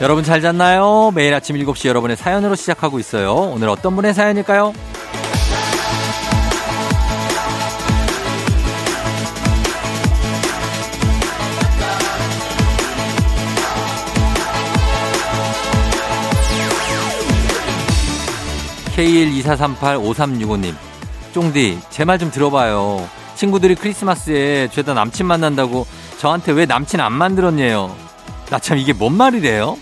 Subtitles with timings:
[0.00, 1.12] 여러분 잘 잤나요?
[1.14, 3.34] 매일 아침 7시 여러분의 사연으로 시작하고 있어요.
[3.34, 4.72] 오늘 어떤 분의 사연일까요?
[18.96, 20.74] K124385365님.
[21.32, 23.08] 쫑디, 제 말 좀 들어봐요.
[23.36, 25.86] 친구들이 크리스마스에 죄다 남친 만난다고
[26.18, 27.94] 저한테 왜 남친 안 만들었냐요.
[28.50, 29.78] 나 참 이게 뭔 말이래요?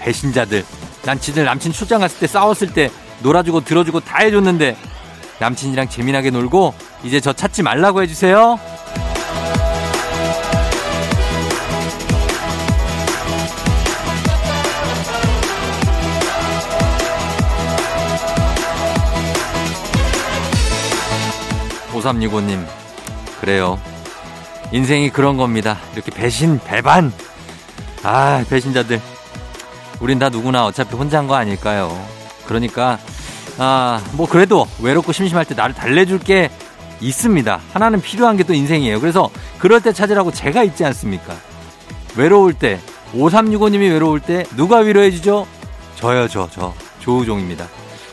[0.00, 0.64] 배신자들.
[1.04, 2.90] 난 지들 남친 출장 갔을 때 싸웠을 때
[3.22, 4.76] 놀아주고 들어주고 다 해줬는데
[5.38, 6.74] 남친이랑 재미나게 놀고
[7.04, 8.58] 이제 저 찾지 말라고 해주세요.
[21.94, 22.66] 오삼육오님
[23.40, 23.78] 그래요.
[24.72, 25.78] 인생이 그런 겁니다.
[25.94, 27.12] 이렇게 배신, 배반.
[28.02, 29.00] 아, 배신자들.
[30.00, 31.96] 우린 다 누구나 어차피 혼자인 거 아닐까요?
[32.46, 32.98] 그러니까,
[33.58, 36.50] 아, 뭐 그래도 외롭고 심심할 때 나를 달래줄 게
[37.00, 37.60] 있습니다.
[37.72, 39.00] 하나는 필요한 게 또 인생이에요.
[39.00, 41.34] 그래서 그럴 때 찾으라고 제가 있지 않습니까?
[42.16, 42.80] 외로울 때,
[43.14, 45.46] 5365님이 외로울 때 누가 위로해주죠?
[45.96, 46.74] 저요, 저, 저.
[47.00, 47.66] 조우종입니다.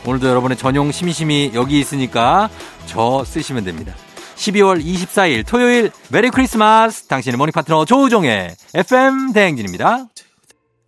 [0.06, 2.48] 오늘도 여러분의 전용 심심이 여기 있으니까
[2.86, 3.92] 저 쓰시면 됩니다.
[4.36, 10.06] 12월 24일 토요일 Merry Christmas 당신의 morning 파트너 조우종의 FM 대행진입니다.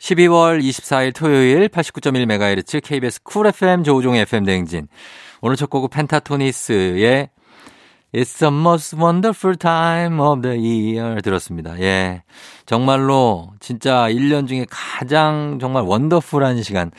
[0.01, 4.89] 12월 24일 토요일 89.1MHz KBS Cool FM 조우종의 FM 대행진.
[5.43, 7.29] 오늘 첫 곡은 Pentatonix의
[8.15, 11.79] It's the most wonderful time of the year 들었습니다.
[11.81, 12.23] 예.
[12.65, 16.91] 정말로 진짜 1년 중에 가장 정말 wonderful한 시간.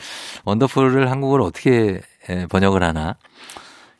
[0.44, 2.00] wonderful을 한국어로 어떻게
[2.48, 3.16] 번역을 하나?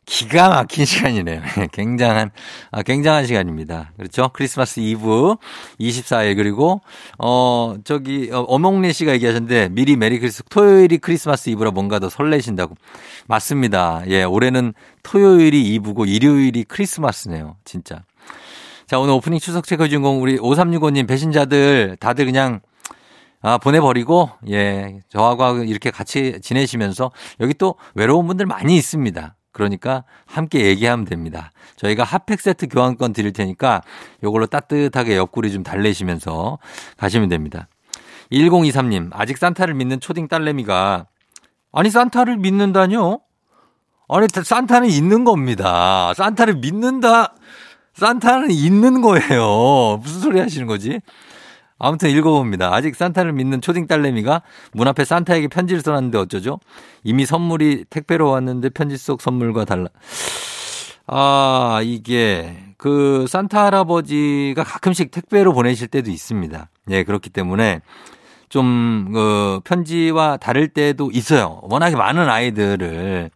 [0.05, 1.43] 기가 막힌 시간이네요.
[1.73, 2.33] 굉장한,
[2.71, 3.93] 아, 굉장한 시간입니다.
[3.97, 4.31] 그렇죠?
[4.33, 5.37] 크리스마스 이브
[5.81, 6.81] 24일 그리고,
[7.19, 12.75] 어, 저기, 어, 어몽래 씨가 얘기하셨는데 미리 Merry Chris, 토요일이 크리스마스 이브라 뭔가 더 설레신다고.
[13.27, 14.03] 맞습니다.
[14.09, 14.75] 예, 올해는
[15.05, 17.57] 토요일이 이브고 일요일이 크리스마스네요.
[17.65, 18.03] 진짜.
[18.87, 22.61] 자, 오늘 오프닝 출석 체크 주인공 우리 5365님 배신자들 다들 그냥
[23.41, 27.11] 아, 보내버리고, 예, 저하고 이렇게 같이 지내시면서
[27.41, 29.35] 여기 또 외로운 분들 많이 있습니다.
[29.53, 31.53] 그러니까 함께 얘기하면 됩니다.
[31.77, 33.83] 저희가 핫팩 세트 교환권 드릴 테니까
[34.23, 36.59] 요걸로 따뜻하게 옆구리 좀 달래시면서
[36.97, 37.69] 가시면 됩니다.
[38.33, 41.07] 1023님, 아직 산타를 믿는 초딩 딸내미가
[41.73, 43.21] 아니 산타를 믿는다뇨?
[44.09, 46.13] 아니 산타는 있는 겁니다.
[46.15, 47.35] 산타를 믿는다.
[47.95, 49.99] 산타는 있는 거예요.
[50.03, 51.01] 무슨 소리 하시는 거지?
[51.85, 52.73] 아무튼 읽어봅니다.
[52.73, 56.61] 아직 산타를 믿는 초딩 딸내미가 문 앞에 산타에게 편지를 써놨는데 어쩌죠?
[57.03, 59.89] 이미 선물이 택배로 왔는데 편지 속 선물과 달라.
[61.09, 66.69] 아, 이게 그 산타 할아버지가 가끔씩 택배로 보내실 때도 있습니다.
[66.91, 67.81] 예, 그렇기 때문에
[68.49, 71.59] 좀, 그, 편지와 다를 때도 있어요.
[71.65, 73.31] 워낙에 많은 아이들을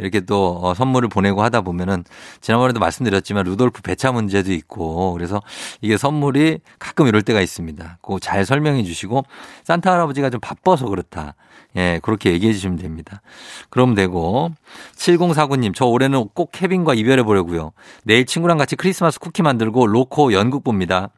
[0.00, 2.04] 이렇게 또 어, 선물을 보내고 하다 보면은
[2.40, 5.42] 지난번에도 말씀드렸지만 루돌프 배차 문제도 있고 그래서
[5.80, 7.98] 이게 선물이 가끔 이럴 때가 있습니다.
[8.00, 9.24] 꼭 잘 설명해 주시고
[9.64, 11.34] 산타 할아버지가 좀 바빠서 그렇다.
[11.76, 13.22] 예, 그렇게 얘기해 주시면 됩니다.
[13.70, 14.50] 그럼 되고
[14.96, 17.72] 7049님 저 올해는 꼭 케빈과 이별해 보려고요.
[18.04, 21.10] 내일 친구랑 같이 크리스마스 쿠키 만들고 로코 연극 봅니다.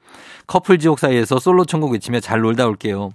[0.46, 3.10] 커플 지옥 사이에서 솔로 천국 외치며 잘 놀다 올게요.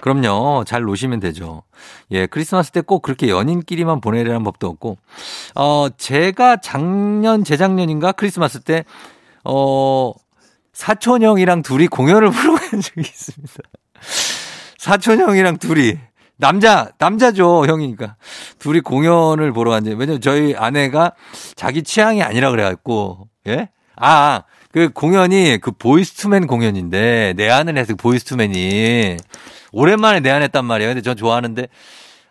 [0.00, 0.64] 그럼요.
[0.66, 1.62] 잘 노시면 되죠.
[2.10, 4.98] 예, 크리스마스 때 꼭 그렇게 연인끼리만 보내려는 법도 없고,
[5.54, 8.84] 어, 제가 작년, 재작년인가 크리스마스 때,
[9.44, 10.12] 어,
[10.72, 13.54] 사촌 형이랑 둘이 공연을 보러 간 적이 있습니다.
[14.78, 15.98] 사촌 형이랑 둘이.
[16.38, 18.16] 남자, 남자죠, 형이니까.
[18.58, 21.12] 둘이 공연을 보러 간 적이, 왜냐면 저희 아내가
[21.54, 23.70] 자기 취향이 아니라 그래갖고, 예?
[23.96, 24.42] 아,
[24.76, 29.16] 그 공연이 그 보이스투맨 공연인데, 내 아는 해서 보이스투맨이.
[29.72, 30.90] 오랜만에 내한했단 말이에요.
[30.90, 31.68] 근데 전 좋아하는데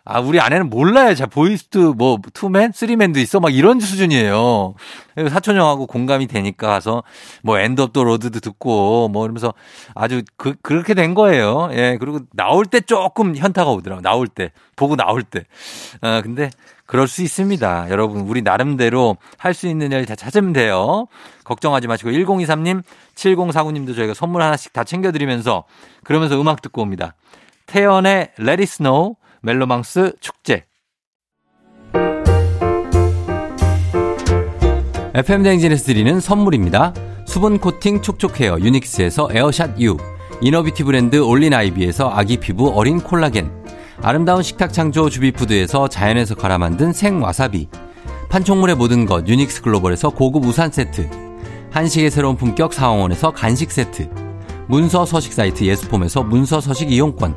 [0.08, 1.16] 아, 우리 아내는 몰라요.
[1.16, 2.70] 자, Boyz, 뭐, Two Men?
[2.72, 3.40] Three Men도 있어?
[3.40, 4.74] 막 이런 수준이에요.
[5.30, 7.02] 사촌 형하고 공감이 되니까 가서,
[7.42, 9.52] 뭐, End of the Road도 듣고, 뭐, 이러면서
[9.96, 11.70] 아주 그, 그렇게 된 거예요.
[11.72, 14.00] 예, 그리고 나올 때 조금 현타가 오더라고.
[14.00, 14.52] 나올 때.
[14.76, 15.42] 보고 나올 때.
[16.02, 16.50] 아, 근데,
[16.86, 17.88] 그럴 수 있습니다.
[17.90, 21.08] 여러분, 우리 나름대로 할 수 있는 일 다 찾으면 돼요.
[21.42, 22.84] 걱정하지 마시고, 1023님,
[23.16, 25.64] 7049님도 저희가 선물 하나씩 다 챙겨드리면서,
[26.04, 27.14] 그러면서 음악 듣고 옵니다.
[27.66, 30.64] 태연의 Let It Snow, 멜로망스 축제.
[35.14, 36.92] FM 대행진에서 드리는 선물입니다.
[37.26, 39.98] 수분 코팅 촉촉 헤어 유닉스에서 에어샷 U,
[40.40, 43.48] 이너비티 브랜드 올린 아이비에서 아기 피부 어린 콜라겐,
[44.02, 47.68] 아름다운 식탁 창조 주비푸드에서 자연에서 갈아 만든 생와사비,
[48.28, 51.08] 판촉물의 모든 것 유닉스 글로벌에서 고급 우산 세트,
[51.70, 54.10] 한식의 새로운 품격 사원에서 간식 세트,
[54.66, 57.36] 문서 서식 사이트 예스폼에서 문서 서식 이용권,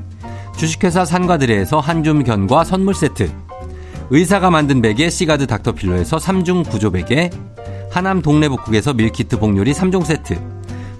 [0.57, 3.31] 주식회사 산과드레에서 한줌 견과 선물 세트.
[4.09, 7.29] 의사가 만든 베개 시가드 닥터필로에서 3중 구조 베개.
[7.89, 10.39] 하남 동래복국에서 밀키트 복요리 3종 세트.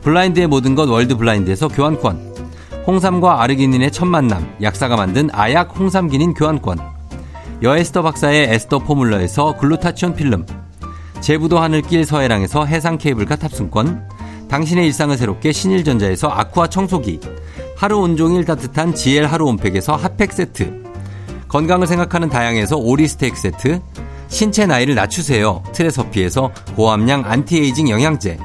[0.01, 2.31] 블라인드의 모든 것 월드 블라인드에서 교환권.
[2.88, 4.56] 홍삼과 아르기닌의 첫 만남.
[4.62, 6.80] 약사가 만든 아약 홍삼기닌 교환권.
[7.62, 10.45] 여에스터 박사의 에스터 포뮬러에서 글루타치온 필름.
[11.19, 14.09] 제부도 하늘길 서해랑에서 해상 케이블카 탑승권.
[14.50, 17.21] 당신의 일상을 새롭게 신일전자에서 아쿠아 청소기
[17.81, 20.83] 하루 온종일 따뜻한 GL 하루 온팩에서 핫팩 세트.
[21.47, 23.81] 건강을 생각하는 다양에서 오리 스테이크 세트.
[24.27, 25.63] 신체 나이를 낮추세요.
[25.73, 28.37] 트레서피에서 고함량 안티에이징 영양제.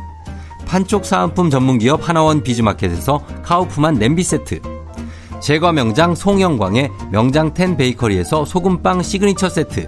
[0.64, 4.58] 판촉 사은품 전문기업 하나원 비즈마켓에서 카우프만 냄비 세트.
[5.42, 9.86] 제과 명장 송영광의 명장텐 베이커리에서 소금빵 시그니처 세트.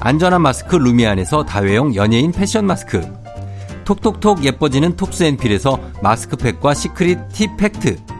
[0.00, 3.02] 안전한 마스크 루미안에서 다회용 연예인 패션 마스크.
[3.84, 8.13] 톡톡톡 예뻐지는 톡스앤필에서 마스크팩과 시크릿 티 팩트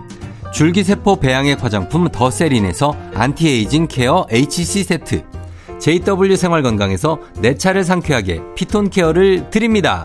[0.55, 5.25] 줄기세포 배양액 화장품 더세린에서 anti-aging care HC 세트
[5.81, 10.05] JW 생활건강에서 내 차를 상쾌하게 피톤 care를 드립니다.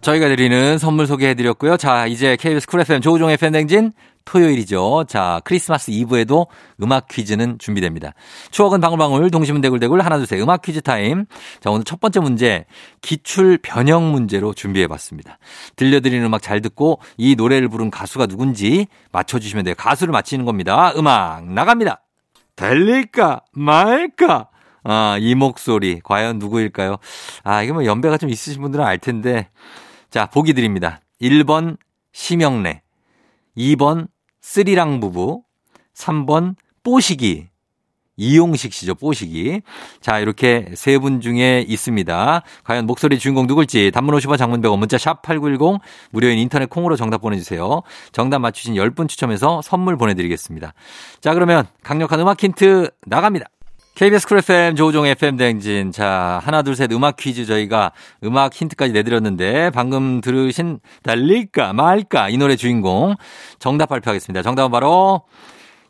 [0.00, 1.76] 저희가 드리는 선물 소개해드렸고요.
[1.76, 3.92] 자, 이제 KBS Cool FM 조우종의 FM댕진
[4.24, 5.04] 토요일이죠.
[5.08, 6.46] 자, 크리스마스 이브에도
[6.82, 8.12] 음악 퀴즈는 준비됩니다.
[8.50, 11.26] 추억은 방울방울, 동심은 대굴대굴, 하나, 둘, 셋, 음악 퀴즈 타임.
[11.60, 12.64] 자, 오늘 첫 번째 문제,
[13.02, 15.38] 기출 변형 문제로 준비해 봤습니다.
[15.76, 19.74] 들려드리는 음악 잘 듣고 이 노래를 부른 가수가 누군지 맞춰주시면 돼요.
[19.76, 20.92] 가수를 맞히는 겁니다.
[20.96, 22.02] 음악 나갑니다.
[22.56, 24.48] 달릴까 말까?
[24.82, 26.00] 아, 이 목소리.
[26.02, 26.96] 과연 누구일까요?
[27.44, 29.48] 아, 이게 뭐 연배가 좀 있으신 분들은 알 텐데.
[30.10, 31.00] 자, 보기 드립니다.
[31.20, 31.76] 1번
[32.12, 32.82] 심영래,
[33.56, 34.08] 2번
[34.40, 35.42] 쓰리랑 부부,
[35.94, 37.48] 3번 뽀시기,
[38.16, 39.62] 이용식 씨죠, 뽀식이.
[40.02, 42.42] 자, 이렇게 세 분 중에 있습니다.
[42.64, 45.80] 과연 목소리 주인공 누굴지 단문 50원 장문 100원 문자 샵 8910
[46.10, 47.80] 무료인 인터넷 콩으로 정답 보내주세요.
[48.12, 50.74] 정답 맞추신 10분 추첨해서 선물 보내드리겠습니다.
[51.20, 53.46] 자, 그러면 강력한 음악 힌트 나갑니다.
[54.00, 55.92] KBS Cool FM 조우종 FM 대행진.
[55.92, 57.92] 자, 하나, 둘, 셋 음악 퀴즈 저희가
[58.24, 63.14] 음악 힌트까지 내드렸는데 방금 들으신 달릴까 말까 이 노래 주인공
[63.58, 64.40] 정답 발표하겠습니다.
[64.40, 65.24] 정답은 바로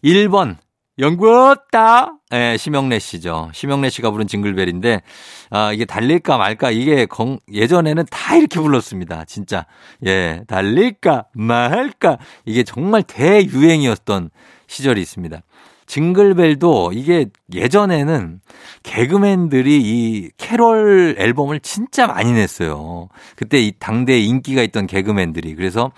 [0.02, 0.56] 1번
[0.98, 2.16] 연구었다.
[2.32, 3.50] 예, 네, 심영래 씨죠.
[3.54, 5.02] 심영래 씨가 부른 징글벨인데,
[5.50, 9.24] 아, 이게 달릴까 말까, 이게 건, 예전에는 다 이렇게 불렀습니다.
[9.24, 9.66] 진짜.
[10.04, 12.18] 예, 달릴까 말까.
[12.44, 14.30] 이게 정말 대유행이었던
[14.66, 15.42] 시절이 있습니다.
[15.90, 18.40] 징글벨도 이게 예전에는
[18.84, 23.08] 개그맨들이 이 캐롤 앨범을 진짜 많이 냈어요.
[23.34, 25.56] 그때 이 당대에 인기가 있던 개그맨들이.
[25.56, 25.90] 그래서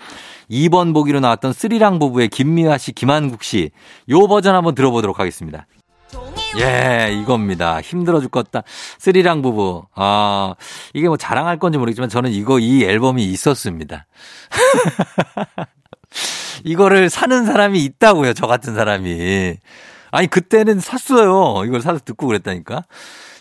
[0.49, 3.69] 2번 보기로 나왔던 스리랑 부부의 김미화 씨, 김한국 씨.
[4.09, 5.67] 요 버전 한번 들어보도록 하겠습니다.
[6.57, 7.79] 예, 이겁니다.
[7.79, 8.63] 힘들어 죽겠다.
[8.97, 9.85] 스리랑 부부.
[9.93, 10.55] 아,
[10.95, 14.07] 이게 뭐 자랑할 건지 모르겠지만 저는 이거, 이 앨범이 있었습니다.
[16.63, 18.33] 이거를 사는 사람이 있다고요.
[18.33, 19.57] 저 같은 사람이.
[20.11, 21.63] 아니, 그때는 샀어요.
[21.65, 22.83] 이걸 사서 듣고 그랬다니까.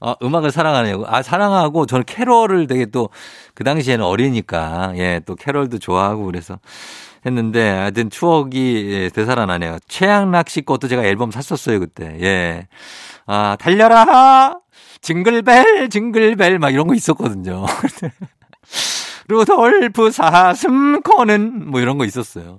[0.00, 1.04] 아, 음악을 사랑하냐고.
[1.06, 3.08] 아, 사랑하고 저는 캐럴을 되게 또
[3.54, 6.58] 그 당시에는 어리니까, 예, 또 캐럴도 좋아하고 그래서
[7.26, 9.78] 했는데 하여튼 추억이 예, 되살아나네요.
[9.88, 12.16] 최양락 씨 것도 제가 앨범 샀었어요, 그때.
[12.20, 12.66] 예.
[13.26, 14.58] 아, 달려라!
[15.02, 17.66] 징글벨, 징글벨, 막 이런 거 있었거든요.
[19.28, 22.58] 루돌프 사슴코는 뭐 이런 거 있었어요.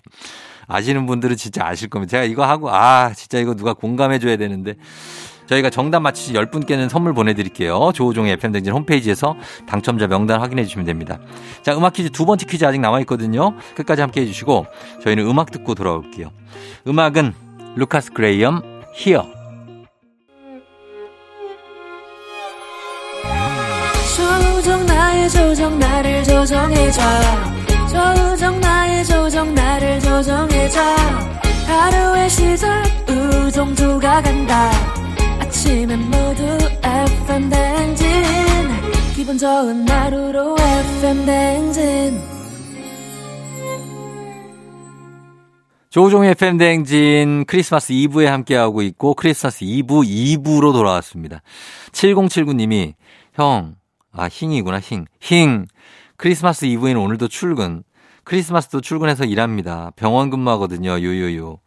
[0.67, 2.11] 아시는 분들은 진짜 아실 겁니다.
[2.11, 4.75] 제가 이거 하고 아 진짜 이거 누가 공감해 줘야 되는데
[5.47, 7.91] 저희가 정답 맞히신 10분께는 선물 보내드릴게요.
[7.93, 9.35] 조우종의 FM댕진 홈페이지에서
[9.67, 11.19] 당첨자 명단 확인해 주시면 됩니다.
[11.63, 13.53] 자, 음악 퀴즈 두 번째 퀴즈 아직 남아있거든요.
[13.75, 14.65] 끝까지 함께 해주시고
[15.03, 16.31] 저희는 음악 듣고 돌아올게요.
[16.87, 17.33] 음악은
[17.75, 18.61] 루카스 그레이엄
[18.95, 19.25] 히어.
[24.15, 27.01] 조정 나의 조정 나를 조정해줘
[27.93, 30.81] 조정 나의 조정 나를 조정해줘
[31.67, 34.71] 하루의 시절 우정조가 간다
[35.39, 36.43] 아침엔 모두
[36.83, 38.07] FM 댕진
[39.15, 42.19] 기분 좋은 하루로 FM 댕진
[45.91, 51.43] 조종의 FM 댕진 크리스마스 2부에 함께하고 있고 크리스마스 2부 2부로 돌아왔습니다.
[51.91, 52.95] 7079님이
[53.35, 53.75] 형,
[54.11, 55.05] 아, 힝이구나, 힝.
[55.19, 55.67] 힝.
[56.23, 57.83] 크리스마스 이브에는 오늘도 출근.
[58.23, 59.91] 크리스마스도 출근해서 일합니다.
[59.97, 60.97] 병원 근무하거든요.
[61.01, 61.57] 유유유.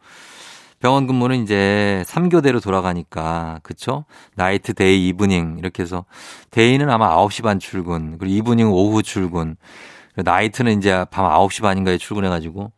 [0.79, 4.05] 병원 근무는 이제 3교대로 돌아가니까, 그쵸?
[4.33, 6.05] night, day, evening, 이렇게 해서,
[6.49, 9.57] day는 아마 9시 반 출근, 그리고 evening 오후 출근,
[10.15, 12.71] night는 이제 밤 9시 반인가에 출근해가지고,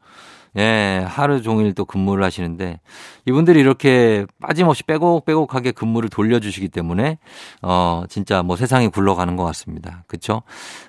[0.58, 2.80] 예, 하루 종일 또 근무를 하시는데
[3.26, 7.20] 이분들이 이렇게 빠짐없이 빼곡빼곡하게 근무를 돌려주시기 때문에
[7.62, 10.04] 어, 진짜 뭐 세상이 굴러가는 것 같습니다.
[10.08, 10.42] 그쵸?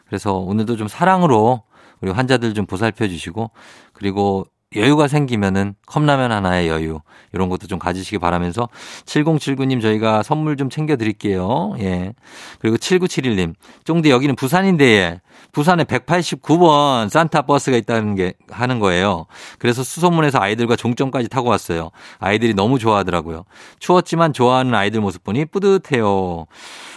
[0.06, 1.62] 그래서 오늘도 좀 사랑으로
[2.00, 3.50] 우리 환자들 좀 보살펴 주시고
[3.92, 4.46] 그리고
[4.76, 7.00] 여유가 생기면은 컵라면 하나의 여유
[7.32, 8.68] 이런 것도 좀 가지시기 바라면서
[9.04, 11.74] 7079님 저희가 선물 좀 챙겨 드릴게요.
[11.80, 12.12] 예.
[12.60, 15.20] 그리고 7971님 쫑디 여기는 부산인데 예.
[15.50, 19.26] 부산에 189번 산타 버스가 있다는 게 하는 거예요.
[19.58, 21.90] 그래서 수소문에서 아이들과 종점까지 타고 왔어요.
[22.18, 23.44] 아이들이 너무 좋아하더라고요.
[23.80, 26.46] 추웠지만 좋아하는 아이들 모습 보니 뿌듯해요.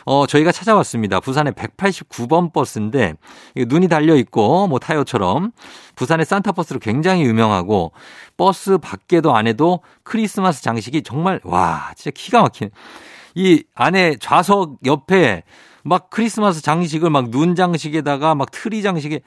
[0.06, 1.20] 어, 저희가 찾아왔습니다.
[1.22, 3.15] 부산에 189번 버스인데
[3.56, 5.51] 눈이 달려 있고 뭐 타요처럼
[5.96, 7.62] 부산의 산타 버스로 굉장히 유명하고
[8.38, 12.72] 버스 밖에도 안에도 크리스마스 장식이 정말 와 진짜 기가 막히네.
[13.36, 15.43] 이 안에 좌석 옆에
[15.84, 19.22] 막 크리스마스 장식을 막 눈 장식에다가 막 트리 장식에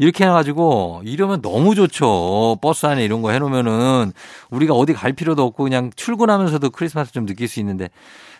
[0.00, 2.56] 이렇게 해가지고 이러면 너무 좋죠.
[2.62, 4.12] 버스 안에 이런 거 해놓으면은
[4.50, 7.90] 우리가 어디 갈 필요도 없고 그냥 출근하면서도 크리스마스 좀 느낄 수 있는데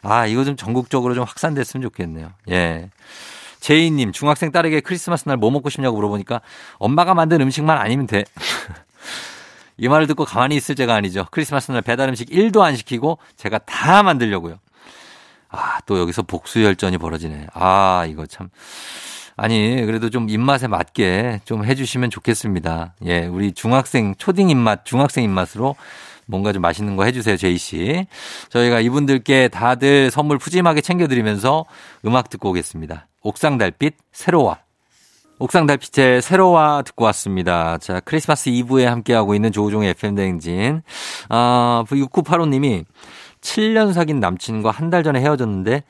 [0.02, 2.30] 아 이거 좀 전국적으로 좀 확산됐으면 좋겠네요.
[2.50, 2.90] 예.
[3.60, 6.40] 제이님 중학생 딸에게 크리스마스 날 뭐 먹고 싶냐고 물어보니까
[6.78, 8.24] 엄마가 만든 음식만 아니면 돼.
[9.78, 11.26] 이 말을 듣고 가만히 있을 제가 아니죠.
[11.30, 14.58] 크리스마스 날 배달 음식 1도 안 시키고 제가 다 만들려고요.
[15.50, 17.46] 아, 또 여기서 복수 열전이 벌어지네.
[17.54, 18.50] 아, 이거 참.
[19.36, 22.94] 아니, 그래도 좀 입맛에 맞게 좀 해주시면 좋겠습니다.
[23.06, 25.76] 예, 우리 중학생, 초딩 입맛, 중학생 입맛으로
[26.26, 28.06] 뭔가 좀 맛있는 거 해주세요, 제이 씨.
[28.50, 31.64] 저희가 이분들께 다들 선물 푸짐하게 챙겨드리면서
[32.04, 33.06] 음악 듣고 오겠습니다.
[33.22, 34.58] 옥상 달빛, 새로와.
[35.38, 37.78] 옥상 달빛의 새로와 듣고 왔습니다.
[37.78, 40.82] 자, 크리스마스 이브에 함께하고 있는 조우종의 FM대행진.
[41.28, 42.84] 아, 6985님이
[43.40, 45.84] 7년 사귄 남친과 한 달 전에 헤어졌는데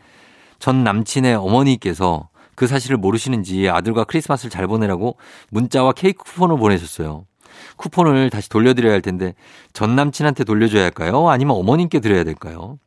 [0.58, 5.16] 전 남친의 어머니께서 그 사실을 모르시는지 아들과 크리스마스를 잘 보내라고
[5.50, 7.24] 문자와 케이크 쿠폰을 보내셨어요.
[7.76, 9.34] 쿠폰을 다시 돌려드려야 할 텐데
[9.72, 11.28] 전 남친한테 돌려줘야 할까요?
[11.28, 12.78] 아니면 어머님께 드려야 될까요?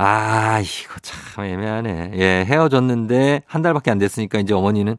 [0.00, 2.12] 아, 이거 참 애매하네.
[2.14, 4.96] 예, 헤어졌는데 한 달밖에 안 됐으니까 이제 어머니는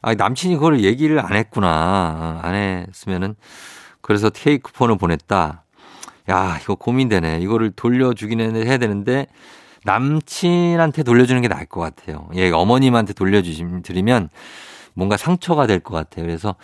[0.00, 2.40] 아, 남친이 그걸 얘기를 안 했구나.
[2.42, 3.34] 안 했으면은
[4.00, 5.64] 그래서 케이크 쿠폰을 보냈다.
[6.30, 7.40] 야, 이거 고민되네.
[7.40, 9.26] 이거를 돌려주기는 해야 되는데
[9.84, 12.28] 남친한테 돌려주는 게 나을 것 같아요.
[12.34, 14.30] 예, 어머님한테 돌려주시면
[14.94, 16.24] 뭔가 상처가 될 것 같아요.
[16.24, 16.54] 그래서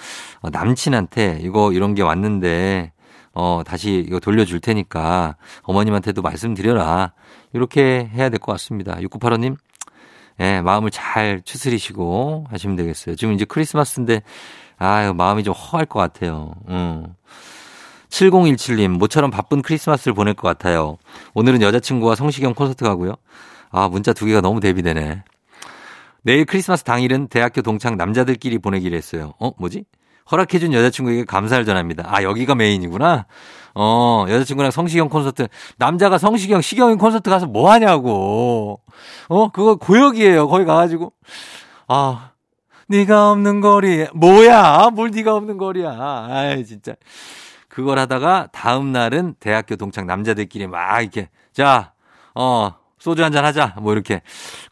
[0.40, 2.92] 어, 남친한테 이거 이런 게 왔는데
[3.32, 7.12] 어, 다시 이거 돌려줄 테니까 어머님한테도 말씀드려라.
[7.52, 8.96] 이렇게 해야 될 것 같습니다.
[8.96, 9.56] 6985님,
[10.40, 13.14] 예, 마음을 잘 추스리시고 하시면 되겠어요.
[13.16, 14.22] 지금 이제 크리스마스인데,
[14.78, 16.54] 아유, 마음이 좀 허할 것 같아요.
[16.68, 17.14] 음.
[18.08, 20.96] 7017님, 모처럼 바쁜 크리스마스를 보낼 것 같아요.
[21.34, 23.14] 오늘은 여자친구와 성시경 콘서트 가고요.
[23.70, 25.22] 아, 문자 두 개가 너무 대비되네.
[26.22, 29.34] 내일 크리스마스 당일은 대학교 동창 남자들끼리 보내기로 했어요.
[29.38, 29.84] 어, 뭐지?
[30.30, 32.04] 허락해준 여자친구에게 감사를 전합니다.
[32.06, 33.26] 아, 여기가 메인이구나?
[33.74, 35.48] 어, 여자친구랑 성시경 콘서트.
[35.76, 38.80] 남자가 성시경, 시경이 콘서트 가서 뭐 하냐고.
[39.28, 40.48] 어, 그거 고역이에요.
[40.48, 41.12] 거기 가가지고.
[41.88, 42.30] 아,
[42.88, 44.06] 네가 없는 거리.
[44.14, 44.90] 뭐야?
[44.92, 46.26] 뭘 네가 없는 거리야.
[46.28, 46.94] 아이, 진짜.
[47.68, 51.92] 그걸 하다가 다음 날은 대학교 동창 남자들끼리 막 이렇게 자,
[52.34, 53.74] 어, 소주 한잔 하자.
[53.80, 54.22] 뭐 이렇게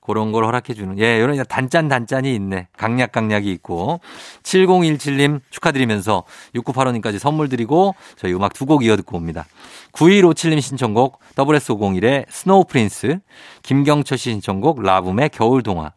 [0.01, 0.99] 그런 걸 허락해 주는.
[0.99, 2.69] 예, 이런 단짠 단짠이 있네.
[2.77, 4.01] 강약 강약이 있고.
[4.45, 9.47] 7017님 축하드리면서 6985님까지 선물 드리고 저희 음악 두 곡 이어 듣고 옵니다.
[9.93, 13.19] 9157님 신청곡 SS501의 Snow Prince,
[13.63, 15.93] 김경철 씨 신청곡 라붐의 겨울 동화.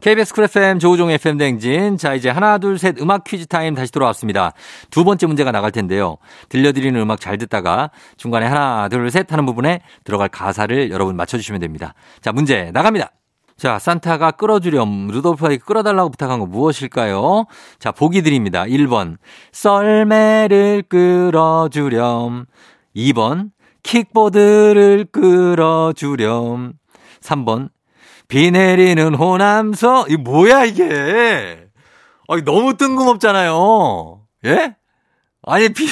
[0.00, 1.98] KBS Cool FM 조우종 FM 댕진.
[1.98, 4.52] 자, 이제 하나, 둘, 셋 음악 퀴즈 타임 다시 돌아왔습니다.
[4.90, 6.16] 두 번째 문제가 나갈 텐데요.
[6.48, 11.92] 들려드리는 음악 잘 듣다가 중간에 하나, 둘, 셋 하는 부분에 들어갈 가사를 여러분 맞춰주시면 됩니다.
[12.22, 13.10] 자, 문제 나갑니다.
[13.58, 15.08] 자, 산타가 끌어주렴.
[15.08, 17.44] 루돌프에게 끌어달라고 부탁한 거 무엇일까요?
[17.78, 18.64] 자, 보기 드립니다.
[18.64, 19.18] 1번.
[19.52, 22.46] 썰매를 끌어주렴.
[22.96, 23.50] 2번.
[23.82, 26.72] 킥보드를 끌어주렴.
[27.20, 27.68] 3번.
[28.30, 30.06] 비 내리는 호남서.
[30.08, 31.66] 이 뭐야, 이게?
[32.28, 34.22] 아, 너무 뜬금없잖아요.
[34.46, 34.76] 예?
[35.42, 35.88] 아니, 비,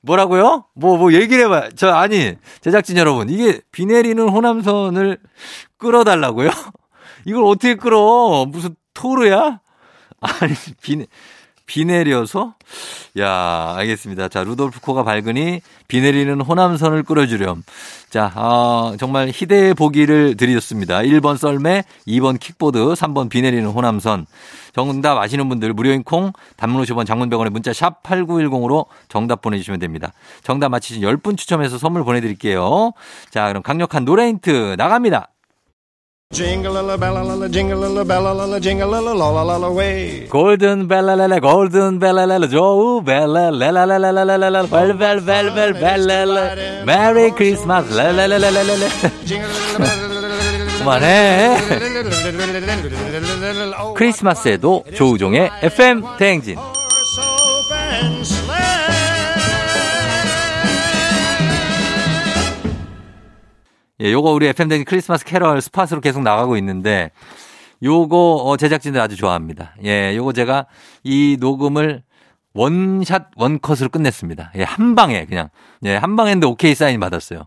[0.00, 0.66] 뭐라고요?
[0.76, 1.70] 뭐, 뭐, 얘기를 해봐요.
[1.74, 3.28] 저, 아니, 제작진 여러분.
[3.28, 5.18] 이게 비 내리는 호남선을
[5.76, 6.50] 끌어달라고요?
[7.26, 8.46] 이걸 어떻게 끌어?
[8.46, 9.60] 무슨 토르야?
[10.20, 11.04] 아니, 비,
[11.66, 12.54] 비 내려서?
[13.18, 14.28] 야, 알겠습니다.
[14.28, 17.62] 자, 루돌프 코가 밝으니 비 내리는 호남선을 끌어주렴.
[18.08, 20.98] 자, 어, 정말 희대의 보기를 드리셨습니다.
[20.98, 24.26] 1번 썰매, 2번 킥보드, 3번 비 내리는 호남선.
[24.74, 30.12] 정답 아시는 분들 무료인 콩, 단문 50원 장문병원에 문자 샵 8910으로 정답 보내주시면 됩니다.
[30.42, 32.92] 정답 맞히신 10분 추첨해서 선물 보내드릴게요.
[33.30, 35.30] 자, 그럼 강력한 노래 힌트 나갑니다.
[40.28, 48.88] 골든 벨라렐라 골든 벨라렐라 조우 벨라렐라렐라렐라렐라 벨벨벨벨 벨렐라 메리 크리스마스 렐라렐라렐라렐라
[50.78, 51.56] 그만해.
[53.94, 56.56] 크리스마스에도 조우종의 FM 대행진
[64.02, 67.12] 예, 요거 우리 FM댕진 크리스마스 캐럴 스팟으로 계속 나가고 있는데,
[67.82, 69.74] 요거, 어, 제작진들 아주 좋아합니다.
[69.84, 70.66] 예, 요거 제가
[71.02, 72.02] 이 녹음을
[72.52, 74.52] 원샷, 원컷으로 끝냈습니다.
[74.56, 75.48] 예, 한 방에 그냥.
[75.84, 77.44] 예, 한 했는데 오케이 사인 받았어요.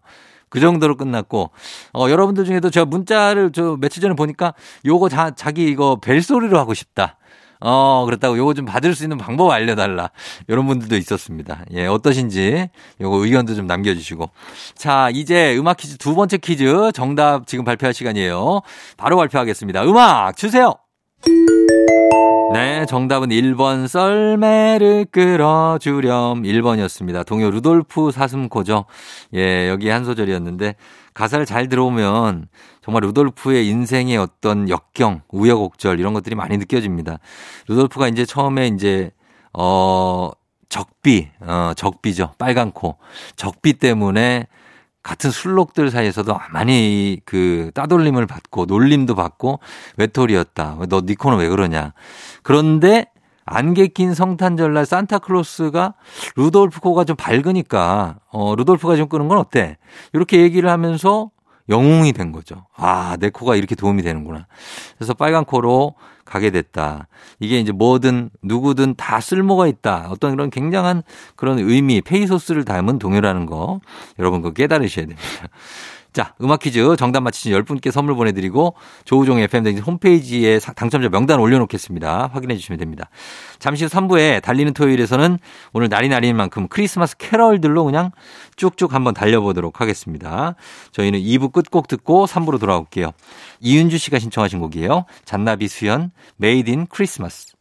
[0.49, 1.51] 그 정도로 끝났고,
[1.93, 6.57] 어, 여러분들 중에도 저 문자를 저 며칠 전에 보니까 요거 자, 자기 이거 벨 소리로
[6.57, 7.17] 하고 싶다.
[7.61, 10.11] 어, 그렇다고 요거 좀 받을 수 있는 방법 알려달라.
[10.47, 11.65] 이런 분들도 있었습니다.
[11.73, 12.69] 예, 어떠신지
[13.01, 14.29] 요거 의견도 좀 남겨주시고.
[14.75, 18.61] 자, 이제 음악 퀴즈 두 번째 퀴즈 정답 지금 발표할 시간이에요.
[18.97, 19.83] 바로 발표하겠습니다.
[19.83, 20.75] 음악 주세요!
[22.53, 27.25] 네, 정답은 1번 썰매를 끌어주렴 1번이었습니다.
[27.25, 28.85] 동요 루돌프 사슴코죠.
[29.35, 30.75] 예, 여기 한 소절이었는데
[31.19, 32.47] 가사를 잘 들어보면
[32.81, 37.19] 정말 루돌프의 인생의 어떤 역경, 우여곡절 이런 것들이 많이 느껴집니다.
[37.67, 39.11] 루돌프가 이제 처음에 이제
[39.51, 40.31] 어
[40.69, 42.35] 적비, 어 적비죠.
[42.37, 42.95] 빨간 코.
[43.35, 44.47] 적비 때문에
[45.03, 49.59] 같은 순록들 사이에서도 많이 그 따돌림을 받고 놀림도 받고
[49.97, 50.77] 외톨이였다.
[50.87, 51.91] 너 니 코는 왜 그러냐.
[52.43, 53.07] 그런데
[53.49, 55.95] 안개 낀 성탄절날 산타클로스가
[56.35, 59.77] 루돌프 코가 좀 밝으니까 어 루돌프가 좀 끄는 건 어때?
[60.13, 61.31] 이렇게 얘기를 하면서
[61.69, 62.65] 영웅이 된 거죠.
[62.75, 64.47] 아, 내 코가 이렇게 도움이 되는구나.
[64.97, 67.07] 그래서 빨간 코로 가게 됐다.
[67.39, 70.07] 이게 이제 뭐든 누구든 다 쓸모가 있다.
[70.09, 71.03] 어떤 그런 굉장한
[71.35, 73.81] 그런 의미, 페이소스를 담은 동요라는 거
[74.19, 75.47] 여러분 그 깨달으셔야 됩니다.
[76.11, 78.73] 자, 음악 퀴즈 정답 맞히신 10분께 선물 보내드리고
[79.05, 82.31] 조우종의 FM댕진 홈페이지에 당첨자 명단 올려놓겠습니다.
[82.33, 83.09] 확인해 주시면 됩니다.
[83.59, 85.37] 잠시 후 3부에 달리는 토요일에서는
[85.73, 88.11] 오늘 날이 날인 만큼 크리스마스 캐럴들로 그냥
[88.55, 90.55] 쭉쭉 한번 달려보도록 하겠습니다.
[90.91, 93.11] 저희는 2부 끝곡 듣고 3부로 돌아올게요.
[93.59, 95.05] 이윤주 씨가 신청하신 곡이에요.
[95.25, 97.58] 잔나비 수연, Made in Christmas.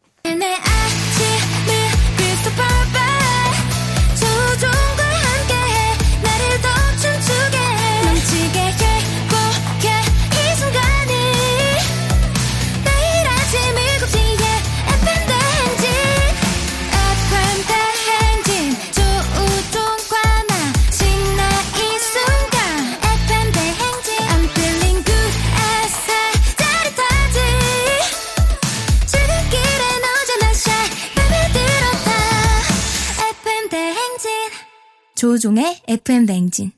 [35.19, 36.71] 조종의 FM 냉진.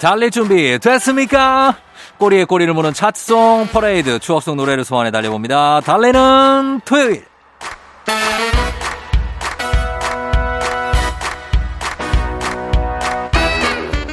[0.00, 1.76] 달릴 준비 됐습니까?
[2.16, 5.82] 꼬리에 꼬리를 무는 차트송 퍼레이드 추억송 노래를 소환해 달려봅니다.
[5.82, 7.26] 달리는 토요일.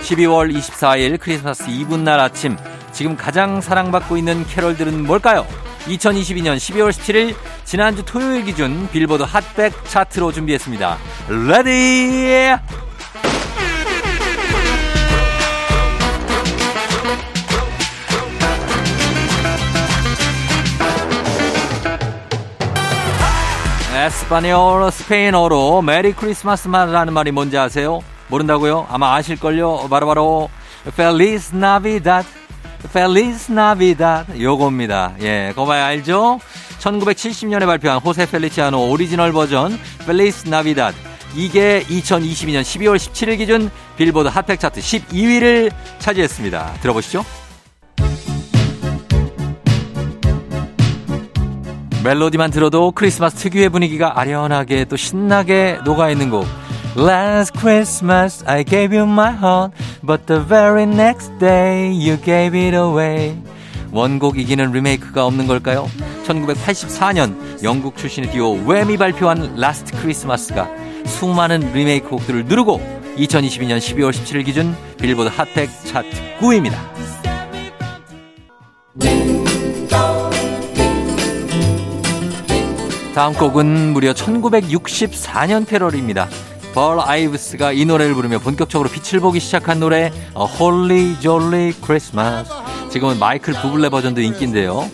[0.02, 2.58] 12월 24일 크리스마스 이브날 아침
[2.98, 5.46] 지금 가장 사랑받고 있는 캐럴들은 뭘까요?
[5.86, 10.98] 2022년 12월 17일 지난주 토요일 기준 빌보드 Hot백 차트로 준비했습니다.
[11.48, 12.56] Ready!
[23.94, 28.00] Español 스페인어로 Merry Christmas라는 말이 뭔지 아세요?
[28.30, 28.88] 모른다고요?
[28.90, 29.88] 아마 아실걸요?
[29.88, 30.50] 바로바로
[30.96, 31.80] Feliz Na
[32.94, 35.14] Feliz Navidad 요겁니다.
[35.22, 36.40] 예, 거봐요 알죠?
[36.80, 40.92] 1970년에 발표한 호세 펠리치아노 오리지널 버전 Feliz Navidad
[41.36, 46.74] 이게 2022년 12월 17일 기준 빌보드 Hot백 차트 12위를 차지했습니다.
[46.82, 47.26] 들어보시죠.
[52.04, 56.46] 멜로디만 들어도 크리스마스 특유의 분위기가 아련하게 또 신나게 녹아있는 곡
[56.98, 62.76] Last Christmas I gave you my heart, but the very next day you gave it
[62.76, 63.38] away.
[63.92, 65.88] 원곡 이기는 리메이크가 없는 걸까요?
[66.26, 70.68] 1984년 영국 출신의 듀오 Wham!이 발표한 Last Christmas가
[71.06, 72.82] 수많은 리메이크 곡들을 누르고
[73.16, 76.78] 2022년 12월 17일 기준 빌보드 Hot백 차트 9위입니다.
[83.14, 86.28] 다음 곡은 무려 1964년 캐럴입니다.
[86.78, 92.48] 벌 아이브스가 이 노래를 부르며 본격적으로 빛을 보기 시작한 노래 Holly Jolly Christmas
[92.92, 94.88] 지금은 마이클 부블레 버전도 인기인데요.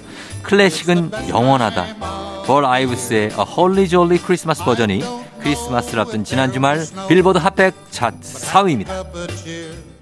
[0.43, 2.45] 클래식은 영원하다.
[2.45, 5.03] 벌 아이브스의 Holly Jolly Christmas 버전이
[5.41, 9.92] 크리스마스를 앞둔 지난 주말 빌보드 Hot백 차트 4위입니다.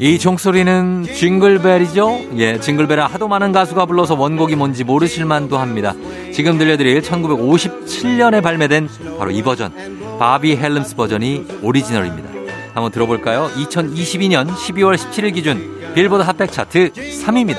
[0.00, 2.20] 이 종소리는 징글벨이죠?
[2.38, 5.92] 예, 징글벨은 하도 많은 가수가 불러서 원곡이 뭔지 모르실 만도 합니다.
[6.32, 9.70] 지금 들려드릴 1957년에 발매된 바로 이 버전,
[10.18, 12.30] 바비 헬름스 버전이 오리지널입니다.
[12.72, 13.50] 한번 들어볼까요?
[13.56, 17.58] 2022년 12월 17일 기준 빌보드 핫백 차트 3위입니다.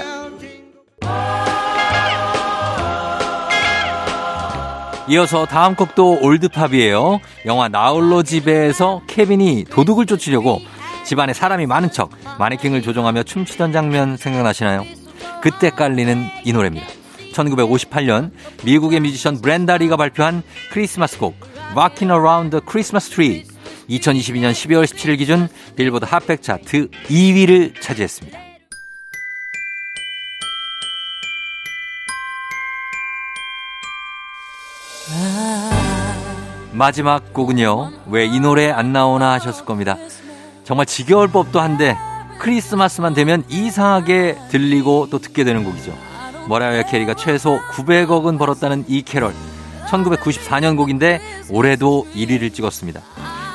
[5.09, 7.19] 이어서 다음 곡도 올드팝이에요.
[7.45, 10.59] 영화 나홀로 집에서 케빈이 도둑을 쫓으려고
[11.05, 14.85] 집안에 사람이 많은 척 마네킹을 조종하며 춤추던 장면 생각나시나요?
[15.41, 16.87] 그때 깔리는 이 노래입니다.
[17.33, 18.31] 1958년
[18.65, 21.35] 미국의 뮤지션 브렌다리가 발표한 크리스마스 곡
[21.75, 23.43] Walking Around the Christmas Tree
[23.89, 28.39] 2022년 12월 17일 기준 빌보드 핫백 차트 2위를 차지했습니다.
[36.73, 37.91] 마지막 곡은요.
[38.07, 39.97] 왜 이 노래 안 나오나 하셨을 겁니다.
[40.71, 41.97] 정말 지겨울 법도 한데
[42.39, 45.93] 크리스마스만 되면 이상하게 들리고 또 듣게 되는 곡이죠.
[46.47, 49.33] 머라이어 캐리가 최소 900억은 벌었다는 이 캐럴.
[49.89, 53.01] 1994년 곡인데 올해도 1위를 찍었습니다.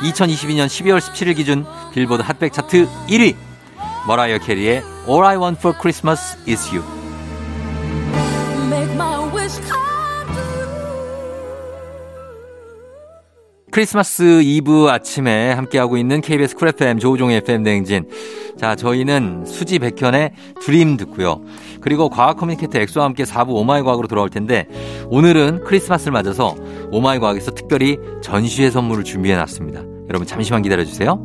[0.02, 3.34] 2022년 12월 17일 기준 빌보드 핫백 차트 1위.
[4.06, 6.84] 머라이어 캐리의 All I Want for Christmas is You.
[13.76, 18.08] 크리스마스 이브 아침에 함께하고 있는 KBS 쿨 FM 조우종의 FM 대행진.
[18.58, 21.42] 자, 저희는 수지 백현의 Dream 듣고요.
[21.82, 24.66] 그리고 과학 커뮤니케이터 엑소와 함께 4부 oh my 과학으로 돌아올 텐데
[25.10, 26.56] 오늘은 크리스마스를 맞아서
[26.90, 29.82] oh my 과학에서 특별히 전시회 선물을 준비해 놨습니다.
[30.08, 31.22] 여러분 잠시만 기다려 주세요.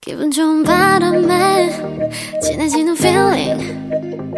[0.00, 3.99] 기분 좋은 바람에 진해지는 feeling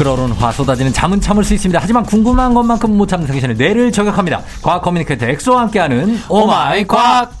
[0.00, 1.78] 끓어오르는 화 쏟아지는 잠은 참을 수 있습니다.
[1.78, 4.40] 하지만 궁금한 것만큼 못 참는 당신의 뇌를 저격합니다.
[4.62, 7.32] 과학 커뮤니케이터 엑소와 함께하는 oh my 과학.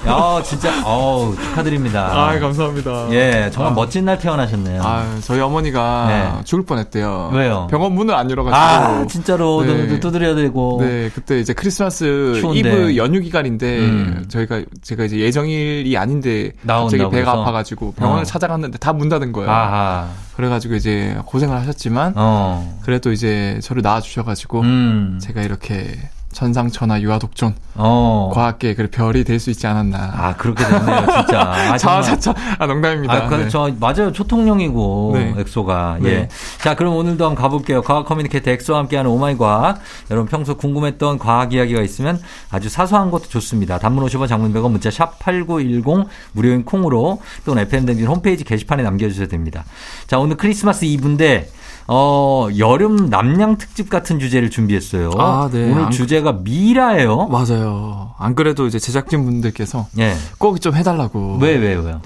[0.08, 2.10] 야, 진짜, 어우, 축하드립니다.
[2.12, 3.12] 아, 감사합니다.
[3.12, 3.76] 예, 정말 아.
[3.76, 4.82] 멋진 날 태어나셨네요.
[4.84, 6.32] 아, 저희 어머니가 네.
[6.46, 7.30] 죽을 뻔했대요.
[7.34, 7.68] 왜요?
[7.70, 8.71] 병원 문을 안 열어가지고.
[8.72, 10.00] 아, 진짜로 네.
[10.00, 10.78] 두드려야 되고.
[10.82, 12.60] 네, 그때 이제 크리스마스 추운데.
[12.60, 14.26] 이브 연휴 기간인데 음.
[14.28, 17.42] 저희가 제가 이제 예정일이 아닌데 갑자기 배가 해서?
[17.42, 18.26] 아파가지고 병원을 어.
[18.26, 19.50] 찾아갔는데 다 문 닫은 거예요.
[19.50, 20.10] 아하.
[20.36, 22.80] 그래가지고 이제 고생을 하셨지만 어.
[22.84, 25.20] 그래도 이제 저를 낳아주셔가지고 음.
[25.22, 25.98] 제가 이렇게
[26.32, 28.30] 천상천하 유아독존 어.
[28.34, 30.12] 과학계 그 별이 될 수 있지 않았나.
[30.14, 31.42] 아 그렇게 됐네요, 진짜.
[31.74, 32.34] 아, 자자자.
[32.60, 33.14] 아 농담입니다.
[33.14, 33.76] 아, 그저 네.
[33.80, 35.34] 맞아요, 초통령이고 네.
[35.38, 35.98] 엑소가.
[36.02, 36.10] 네.
[36.10, 36.30] 예.
[36.62, 37.82] 자 그럼 오늘도 한번 가볼게요.
[37.82, 39.80] 과학 커뮤니케이터 엑소와 함께하는 oh my 과학.
[40.12, 43.80] 여러분 평소 궁금했던 과학 이야기가 있으면 아주 사소한 것도 좋습니다.
[43.80, 49.30] 단문 50원, 장문 100원, 문자 샵 #8910 무료인 콩으로 또는 FM 댕진 홈페이지 게시판에 남겨주셔도
[49.30, 49.64] 됩니다.
[50.08, 51.50] 자 오늘 크리스마스 이브인데.
[51.88, 55.12] 어, 여름 남양 특집 같은 주제를 준비했어요.
[55.18, 55.72] 아, 네.
[55.72, 57.28] 오늘 안, 주제가 미라예요.
[57.28, 58.14] 맞아요.
[58.18, 60.16] 안 그래도 이제 제작진 분들께서 네.
[60.38, 61.38] 꼭좀 해달라고.
[61.42, 62.02] 왜, 왜, 왜요?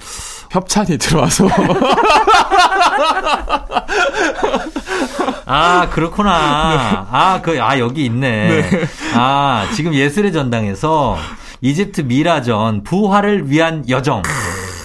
[0.51, 1.47] 협찬이 들어와서.
[5.45, 6.31] 아, 그렇구나.
[6.31, 7.07] 네.
[7.11, 8.47] 아, 그, 아, 여기 있네.
[8.61, 8.87] 네.
[9.13, 11.17] 아, 지금 예술의 전당에서
[11.61, 14.23] 이집트 미라전 부활을 위한 여정.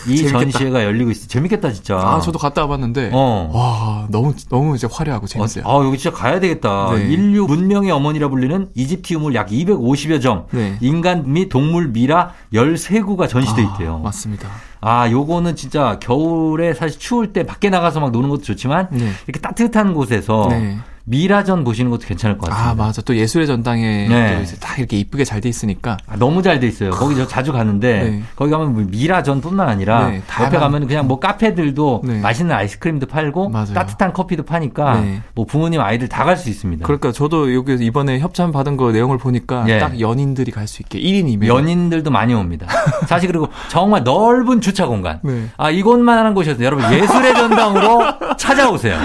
[0.09, 0.39] 이 재밌겠다.
[0.41, 1.27] 전시회가 열리고 있어.
[1.29, 1.97] 재밌겠다 진짜.
[1.97, 3.51] 아 저도 갔다 와봤는데 어.
[3.53, 5.65] 와 너무 너무 이제 화려하고 재밌어요.
[5.67, 6.93] 어, 아 여기 진짜 가야 되겠다.
[6.95, 7.05] 네.
[7.13, 10.77] 인류 문명의 어머니라 불리는 이집트 유물 약 250여 점, 네.
[10.81, 13.99] 인간 및 동물 미라 13구가 전시돼 아, 있대요.
[13.99, 14.49] 맞습니다.
[14.81, 19.11] 아, 요거는 진짜 겨울에 사실 추울 때 밖에 나가서 막 노는 것도 좋지만 네.
[19.27, 20.79] 이렇게 따뜻한 곳에서 네.
[21.11, 22.71] 미라전 보시는 것도 괜찮을 것 같아요.
[22.71, 23.03] 아, 맞아.
[23.03, 24.45] 또 예술의 전당에 네.
[24.45, 25.97] 또 다 이렇게 이쁘게 잘 돼 있으니까.
[26.07, 26.91] 아, 너무 잘 돼 있어요.
[26.91, 28.23] 거기 저 자주 가는데 네.
[28.37, 32.21] 거기 가면 뭐 미라전뿐만 아니라 네, 옆에 가면 그냥 뭐 카페들도 네.
[32.21, 33.73] 맛있는 아이스크림도 팔고 맞아요.
[33.75, 35.23] 따뜻한 커피도 파니까 네.
[35.35, 36.85] 뭐 부모님 아이들 다 갈 수 있습니다.
[36.87, 39.79] 그러니까 저도 여기 이번에 협찬 받은 거 내용을 보니까 예.
[39.79, 42.67] 딱 연인들이 갈 수 있게 1인이면 연인들도 많이 옵니다.
[43.09, 45.19] 사실 그리고 정말 넓은 주차 공간.
[45.23, 45.47] 네.
[45.57, 48.01] 아, 이곳만한 곳이어서 여러분 예술의 전당으로
[48.41, 48.97] 찾아오세요.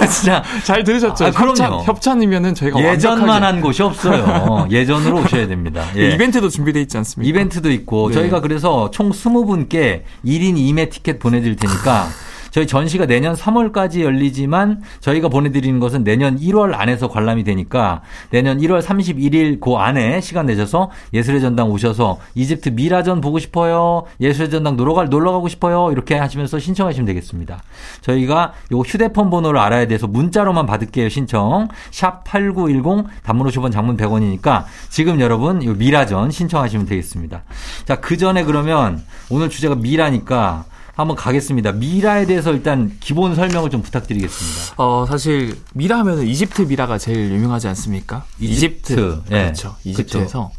[0.00, 1.26] 아, 진짜 잘 들으셨죠?
[1.26, 1.82] 아, 그럼요.
[1.82, 4.68] 협찬, 이면은 저희가 예전만 한 곳이 없어요.
[4.70, 5.84] 예전으로 오셔야 됩니다.
[5.96, 6.10] 예.
[6.12, 7.28] 이벤트도 준비되어 있지 않습니까?
[7.28, 8.14] 이벤트도 있고 네.
[8.14, 12.08] 저희가 그래서 총 20분께 1인 2매 티켓 보내드릴 테니까
[12.58, 18.82] 저희 전시가 내년 3월까지 열리지만 저희가 보내드리는 것은 내년 1월 안에서 관람이 되니까 내년 1월
[18.82, 24.06] 31일 그 안에 시간 내셔서 예술의 전당 오셔서 이집트 미라전 보고 싶어요.
[24.20, 25.92] 예술의 전당 놀러 갈 놀러 가고 싶어요.
[25.92, 27.62] 이렇게 하시면서 신청하시면 되겠습니다.
[28.00, 31.08] 저희가 요 휴대폰 번호를 알아야 돼서 문자로만 받을게요.
[31.10, 31.68] 신청.
[31.92, 37.44] 샵 8910 단문 50원 장문 100원이니까 지금 여러분 요 미라전 신청하시면 되겠습니다.
[37.84, 40.64] 자, 그 전에 그러면 오늘 주제가 미라니까
[40.98, 41.70] 한번 가겠습니다.
[41.72, 44.74] 미라에 대해서 일단 기본 설명을 좀 부탁드리겠습니다.
[44.82, 48.24] 어, 사실 미라 하면은 이집트 미라가 제일 유명하지 않습니까?
[48.40, 48.92] 이집트.
[48.94, 49.22] 이집트.
[49.28, 49.42] 네.
[49.42, 49.76] 그렇죠.
[49.84, 50.50] 이집트에서.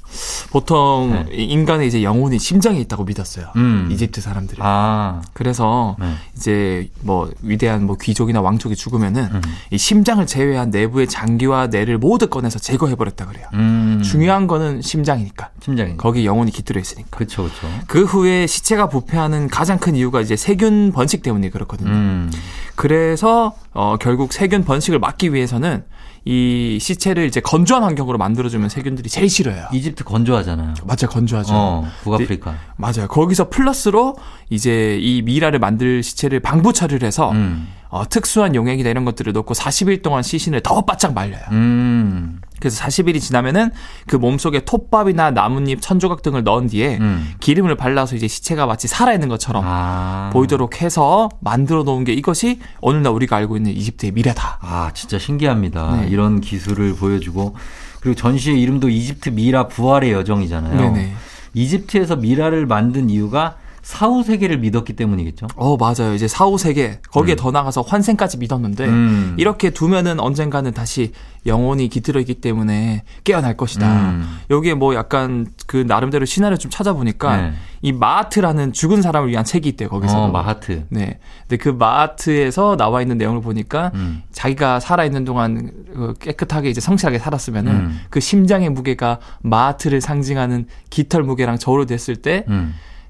[0.52, 1.36] 보통 네.
[1.36, 3.52] 인간의 이제 영혼이 심장에 있다고 믿었어요.
[3.56, 3.90] 음.
[3.92, 4.60] 이집트 사람들이.
[4.62, 5.22] 아.
[5.34, 6.14] 그래서 네.
[6.36, 9.42] 이제 뭐 위대한 뭐 귀족이나 왕족이 죽으면은 음.
[9.72, 13.48] 이 심장을 제외한 내부의 장기와 뇌를 모두 꺼내서 제거해 버렸다 그래요.
[13.54, 14.02] 음.
[14.04, 15.50] 중요한 거는 심장이니까.
[15.64, 15.98] 심장이.
[15.98, 17.10] 거기 영혼이 깃들어 있으니까.
[17.12, 17.68] 그렇죠, 그렇죠.
[17.88, 21.90] 그 후에 시체가 부패하는 가장 큰 이유가 이제 세균 번식 때문에 그렇거든요.
[21.90, 22.32] 음.
[22.76, 25.84] 그래서 어 결국 세균 번식을 막기 위해서는
[26.26, 29.68] 이 시체를 이제 건조한 환경으로 만들어주면 세균들이 제일 싫어요.
[29.72, 30.74] 이집트 건조하잖아요.
[30.84, 31.54] 맞아요, 건조하죠.
[31.54, 32.52] 어, 북아프리카.
[32.52, 33.08] 네, 맞아요.
[33.08, 34.16] 거기서 플러스로
[34.50, 37.68] 이제 이 미라를 만들 시체를 방부 처리를 해서 음.
[37.90, 41.42] 어, 특수한 용액이나 이런 것들을 넣고 40일 동안 시신을 더 바짝 말려요.
[41.52, 42.40] 음.
[42.60, 43.72] 그래서 40일이 지나면은
[44.06, 47.34] 그 몸속에 톱밥이나 나뭇잎, 천조각 등을 넣은 뒤에 음.
[47.40, 50.30] 기름을 발라서 이제 시체가 마치 살아있는 것처럼 아.
[50.34, 54.60] 보이도록 해서 만들어 놓은 게 이것이 오늘날 우리가 알고 있는 이집트의 미래다.
[54.62, 56.02] 아, 진짜 신기합니다.
[56.02, 56.08] 네.
[56.10, 57.56] 이런 기술을 보여주고
[58.02, 60.80] 그리고 전시의 이름도 이집트 미라 부활의 여정이잖아요.
[60.80, 61.14] 네네.
[61.54, 65.48] 이집트에서 미라를 만든 이유가 사후 세계를 믿었기 때문이겠죠.
[65.56, 66.14] 어 맞아요.
[66.14, 67.38] 이제 사후 세계 거기에 음.
[67.38, 69.36] 더 나가서 환생까지 믿었는데 음.
[69.38, 71.12] 이렇게 두면은 언젠가는 다시
[71.46, 74.12] 영혼이 깃들어 있기 때문에 깨어날 것이다.
[74.12, 74.40] 음.
[74.50, 77.54] 여기에 뭐 약간 그 나름대로 시나리오 좀 찾아보니까 네.
[77.82, 79.90] 이 마아트라는 죽은 사람을 위한 책이 있대요.
[79.90, 80.26] 거기서.
[80.26, 80.86] 어, 마아트.
[80.90, 81.20] 네.
[81.48, 84.22] 근데 그 마아트에서 나와 있는 내용을 보니까 음.
[84.32, 88.00] 자기가 살아 있는 동안 그 깨끗하게 이제 성실하게 살았으면은 음.
[88.10, 92.46] 그 심장의 무게가 마아트를 상징하는 깃털 무게랑 저울로 됐을 때.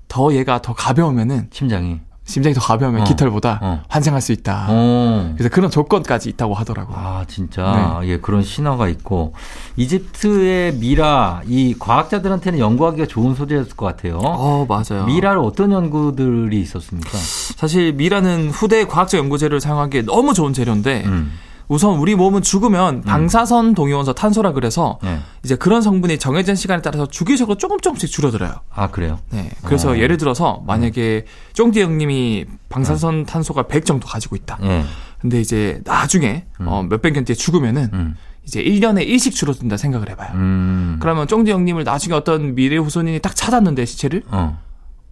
[0.10, 0.12] 음.
[0.12, 3.04] 더 얘가 더 가벼우면은 심장이 심장이 더 가벼우면 어.
[3.06, 3.82] 깃털보다 어.
[3.88, 4.68] 환생할 수 있다.
[4.70, 5.34] 어.
[5.36, 6.96] 그래서 그런 조건까지 있다고 하더라고요.
[6.96, 8.10] 아 진짜 네.
[8.10, 9.34] 예 그런 신화가 있고
[9.78, 14.20] 이집트의 미라 이 과학자들한테는 연구하기가 좋은 소재였을 것 같아요.
[14.24, 15.06] 어 맞아요.
[15.06, 17.10] 미라를 어떤 연구들이 있었습니까?
[17.10, 21.04] 사실 미라는 후대 과학적 연구재료를 사용하기에 너무 좋은 재료인데.
[21.06, 21.32] 음.
[21.70, 23.02] 우선 우리 몸은 죽으면 음.
[23.04, 25.20] 방사선 동위원소 탄소라 그래서 네.
[25.44, 28.56] 이제 그런 성분이 정해진 시간에 따라서 주기적으로 조금 조금씩 줄어들어요.
[28.74, 29.20] 아 그래요?
[29.30, 29.52] 네.
[29.64, 29.98] 그래서 어.
[29.98, 34.58] 예를 들어서 만약에 쫑디 형님이 방사선 탄소가 100 정도 가지고 있다.
[34.62, 34.84] 네.
[35.22, 36.68] 근데 이제 나중에 음.
[36.68, 38.16] 어, 몇백 년 뒤에 죽으면은 음.
[38.44, 40.32] 이제 1년에 1씩 줄어든다 생각을 해봐요.
[40.34, 40.98] 음.
[41.00, 44.58] 그러면 쫑디 형님을 나중에 어떤 미래 후손인이 딱 찾았는데 시체를 어,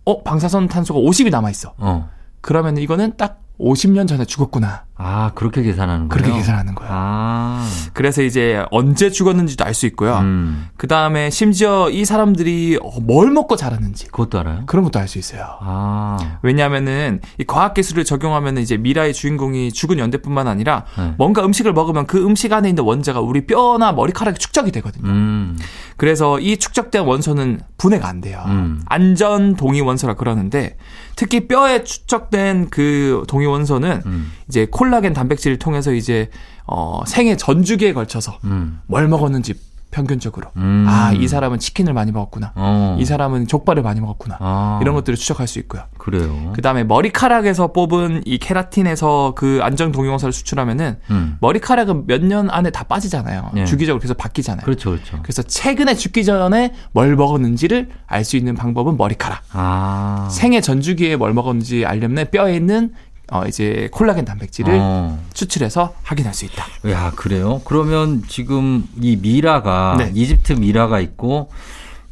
[0.05, 1.75] 어 방사선 탄소가 50이 남아 있어.
[1.77, 2.09] 어.
[2.41, 4.86] 그러면 이거는 딱 50년 전에 죽었구나.
[4.99, 6.23] 아, 그렇게 계산하는 거예요?
[6.23, 6.91] 그렇게 계산하는 거예요.
[6.93, 7.67] 아.
[7.93, 10.17] 그래서 이제 언제 죽었는지도 알 수 있고요.
[10.17, 10.67] 음.
[10.75, 14.07] 그 다음에 심지어 이 사람들이 뭘 먹고 자랐는지.
[14.07, 14.63] 그것도 알아요?
[14.65, 15.45] 그런 것도 알 수 있어요.
[15.61, 16.39] 아.
[16.41, 21.13] 왜냐하면은 이 과학기술을 적용하면 이제 미라의 주인공이 죽은 연대뿐만 아니라 네.
[21.19, 25.07] 뭔가 음식을 먹으면 그 음식 안에 있는 원자가 우리 뼈나 머리카락에 축적이 되거든요.
[25.09, 25.57] 음.
[25.95, 28.43] 그래서 이 축적된 원소는 분해가 안 돼요.
[28.47, 28.81] 음.
[28.87, 30.77] 안전 동위 원소라 그러는데
[31.15, 34.31] 특히 뼈에 축적된 그 동위 원소는 음.
[34.47, 36.29] 이제 콜 라겐 단백질을 통해서 이제
[36.65, 38.79] 어 생애 전 주기에 걸쳐서 음.
[38.87, 39.53] 뭘 먹었는지
[39.89, 40.85] 평균적으로 음.
[40.87, 42.97] 아이 사람은 치킨을 많이 먹었구나 어.
[42.99, 44.79] 이 사람은 족발을 많이 먹었구나 아.
[44.81, 45.83] 이런 것들을 추적할 수 있고요.
[45.97, 46.51] 그래요.
[46.53, 51.37] 그 다음에 머리카락에서 뽑은 이 케라틴에서 그 안정 동용원소를 수출하면은 음.
[51.39, 53.51] 머리카락은 몇 년 안에 다 빠지잖아요.
[53.55, 53.65] 예.
[53.65, 54.65] 주기적으로 계속 바뀌잖아요.
[54.65, 55.19] 그렇죠, 그렇죠.
[55.23, 59.41] 그래서 최근에 죽기 전에 뭘 먹었는지를 알 수 있는 방법은 머리카락.
[59.53, 60.27] 아.
[60.29, 62.91] 생애 전주기에 뭘 먹었는지 알려면 뼈에 있는
[63.31, 65.19] 어 이제 콜라겐 단백질을 어.
[65.33, 66.65] 추출해서 확인할 수 있다.
[66.89, 67.61] 야 그래요?
[67.65, 70.11] 그러면 지금 이 미라가 네.
[70.13, 71.49] 이집트 미라가 있고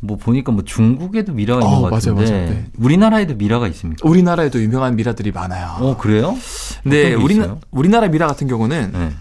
[0.01, 2.49] 뭐 보니까 뭐 중국에도 미라가 있는 어, 것 같은데 맞아요, 맞아요.
[2.49, 2.65] 네.
[2.77, 4.07] 우리나라에도 미라가 있습니까?
[4.07, 5.77] 우리나라에도 유명한 미라들이 많아요.
[5.79, 6.37] 어 그래요?
[6.83, 9.11] 네, 우리 우리나라 미라 같은 경우는 네.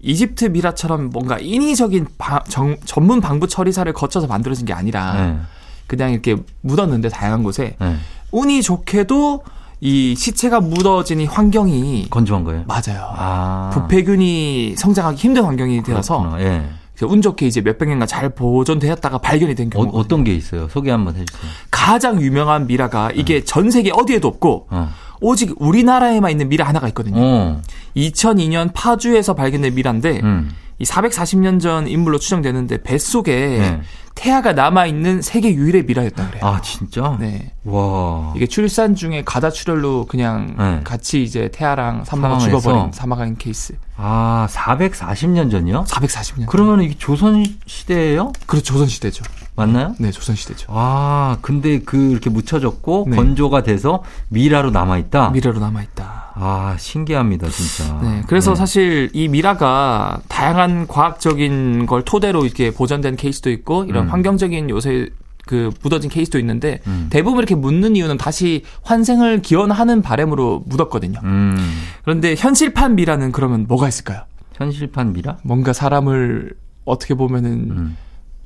[0.00, 5.38] 이집트 미라처럼 뭔가 인위적인 바, 정, 전문 방부 처리사를 거쳐서 만들어진 게 아니라 네.
[5.86, 7.96] 그냥 이렇게 묻었는데 다양한 곳에 네.
[8.30, 9.44] 운이 좋게도
[9.84, 12.64] 이 시체가 묻어진 이 환경이 건조한 거예요.
[12.66, 13.06] 맞아요.
[13.18, 13.70] 아.
[13.74, 16.64] 부패균이 성장하기 힘든 환경이 되어서 예.
[17.02, 19.90] 운 좋게 이제 몇백 년간 잘 보존되었다가 발견이 된 경우.
[19.92, 20.68] 어, 떤게 있어요?
[20.70, 21.50] 소개 한번 해주세요.
[21.70, 23.44] 가장 유명한 미라가 이게 네.
[23.44, 24.88] 전 세계 어디에도 없고 어.
[25.20, 27.20] 오직 우리나라에만 있는 미라 하나가 있거든요.
[27.20, 27.62] 어.
[27.94, 30.50] 2002년 파주에서 발견된 미라인데 음.
[30.78, 33.80] 이 440년 전 인물로 추정되는데 뱃속에 네.
[34.14, 36.44] 태아가 남아 있는 세계 유일의 미라였다 그래요.
[36.44, 37.16] 아 진짜?
[37.20, 37.52] 네.
[37.64, 38.32] 와.
[38.36, 40.80] 이게 출산 중에 가다 출혈로 그냥 네.
[40.84, 43.74] 같이 이제 태아랑 산모가 죽어버린 사망한 케이스.
[43.96, 45.84] 아 440년 전이요?
[45.84, 46.46] 440년.
[46.46, 48.32] 그러면 이게 조선 시대예요?
[48.46, 49.24] 그렇죠 조선 시대죠.
[49.56, 49.94] 맞나요?
[49.98, 50.66] 네 조선 시대죠.
[50.70, 53.16] 아 근데 그 이렇게 묻혀졌고 네.
[53.16, 55.30] 건조가 돼서 미라로 남아 있다.
[55.30, 56.24] 미라로 남아 있다.
[56.36, 57.96] 아, 신기합니다, 진짜.
[58.02, 58.22] 네.
[58.26, 58.56] 그래서 네.
[58.56, 64.10] 사실 이 미라가 다양한 과학적인 걸 토대로 이렇게 보존된 케이스도 있고 이런 음.
[64.10, 65.10] 환경적인 요새
[65.46, 67.08] 그 묻어진 케이스도 있는데 음.
[67.10, 71.20] 대부분 이렇게 묻는 이유는 다시 환생을 기원하는 바램으로 묻었거든요.
[71.24, 71.56] 음.
[72.02, 74.22] 그런데 현실판 미라는 그러면 뭐가 있을까요?
[74.54, 75.38] 현실판 미라?
[75.42, 76.54] 뭔가 사람을
[76.84, 77.96] 어떻게 보면은 음.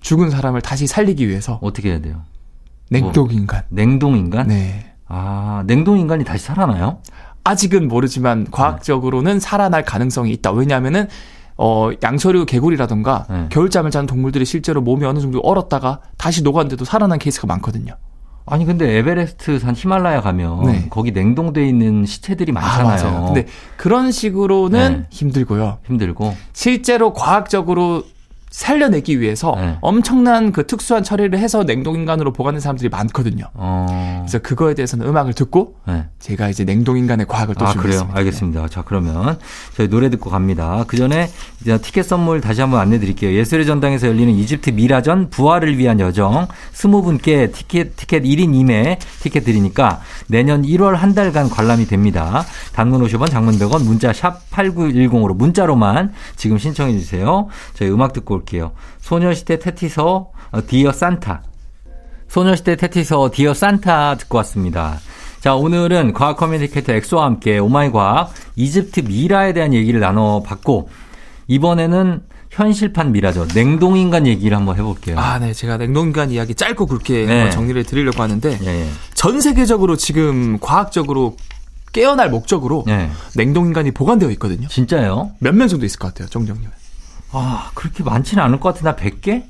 [0.00, 2.22] 죽은 사람을 다시 살리기 위해서 어떻게 해야 돼요?
[2.90, 3.62] 냉동 인간.
[3.68, 4.48] 뭐, 냉동 인간?
[4.48, 4.94] 네.
[5.06, 6.98] 아, 냉동 인간이 다시 살아나요?
[7.44, 10.52] 아직은 모르지만 과학적으로는 살아날 가능성이 있다.
[10.52, 11.08] 왜냐하면은
[11.58, 13.46] 어, 양서류 개구리라던가 네.
[13.50, 17.94] 겨울잠을 자는 동물들이 실제로 몸이 어느 정도 얼었다가 다시 녹았는데도 살아난 케이스가 많거든요.
[18.46, 20.86] 아니 근데 에베레스트 산 히말라야 가면 네.
[20.88, 23.16] 거기 냉동돼 있는 시체들이 아, 많잖아요.
[23.16, 25.06] 아, 근데 그런 식으로는 네.
[25.10, 25.78] 힘들고요.
[25.84, 28.04] 힘들고 실제로 과학적으로
[28.50, 29.78] 살려내기 위해서 네.
[29.80, 33.44] 엄청난 그 특수한 처리를 해서 냉동인간으로 보관하는 사람들이 많거든요.
[33.54, 34.22] 어...
[34.22, 36.06] 그래서 그거에 대해서는 음악을 듣고 네.
[36.18, 38.12] 제가 이제 냉동인간의 과학을 또 아, 준비했습니다.
[38.12, 38.18] 그래요?
[38.18, 38.68] 알겠습니다.
[38.68, 39.38] 자 그러면
[39.76, 40.84] 저희 노래 듣고 갑니다.
[40.86, 41.28] 그 전에
[41.60, 43.32] 이제 티켓 선물 다시 한번 안내드릴게요.
[43.32, 50.00] 예술의 전당에서 열리는 이집트 미라전 부활을 위한 여정 20분께 티켓 티켓 1인 2매 티켓 드리니까
[50.26, 52.44] 내년 1월 한 달간 관람이 됩니다.
[52.72, 57.48] 단문 50원, 장문 100원, 문자 샵 8910으로 문자로만 지금 신청해 주세요.
[57.74, 58.72] 저희 음악 듣고 올게요.
[59.00, 61.42] 소녀시대 태티서 어, Dear Santa.
[62.28, 64.98] 소녀시대 태티서 Dear Santa 듣고 왔습니다.
[65.40, 70.88] 자, 오늘은 과학 커뮤니케이터 엑소와 함께 oh my 과학 이집트 미라에 대한 얘기를 나눠봤고,
[71.46, 73.46] 이번에는 현실판 미라죠.
[73.54, 75.18] 냉동인간 얘기를 한번 해볼게요.
[75.18, 75.52] 아, 네.
[75.52, 77.50] 제가 냉동인간 이야기 짧고 굵게 네.
[77.50, 78.88] 정리를 드리려고 하는데, 예, 예.
[79.14, 81.36] 전 세계적으로 지금 과학적으로
[81.92, 83.10] 깨어날 목적으로 예.
[83.36, 84.66] 냉동인간이 보관되어 있거든요.
[84.68, 85.30] 진짜요?
[85.38, 86.68] 몇 명 정도 있을 것 같아요, 정정님?
[87.32, 89.44] 아, 그렇게 많지는 않을 것 같은데, 100개?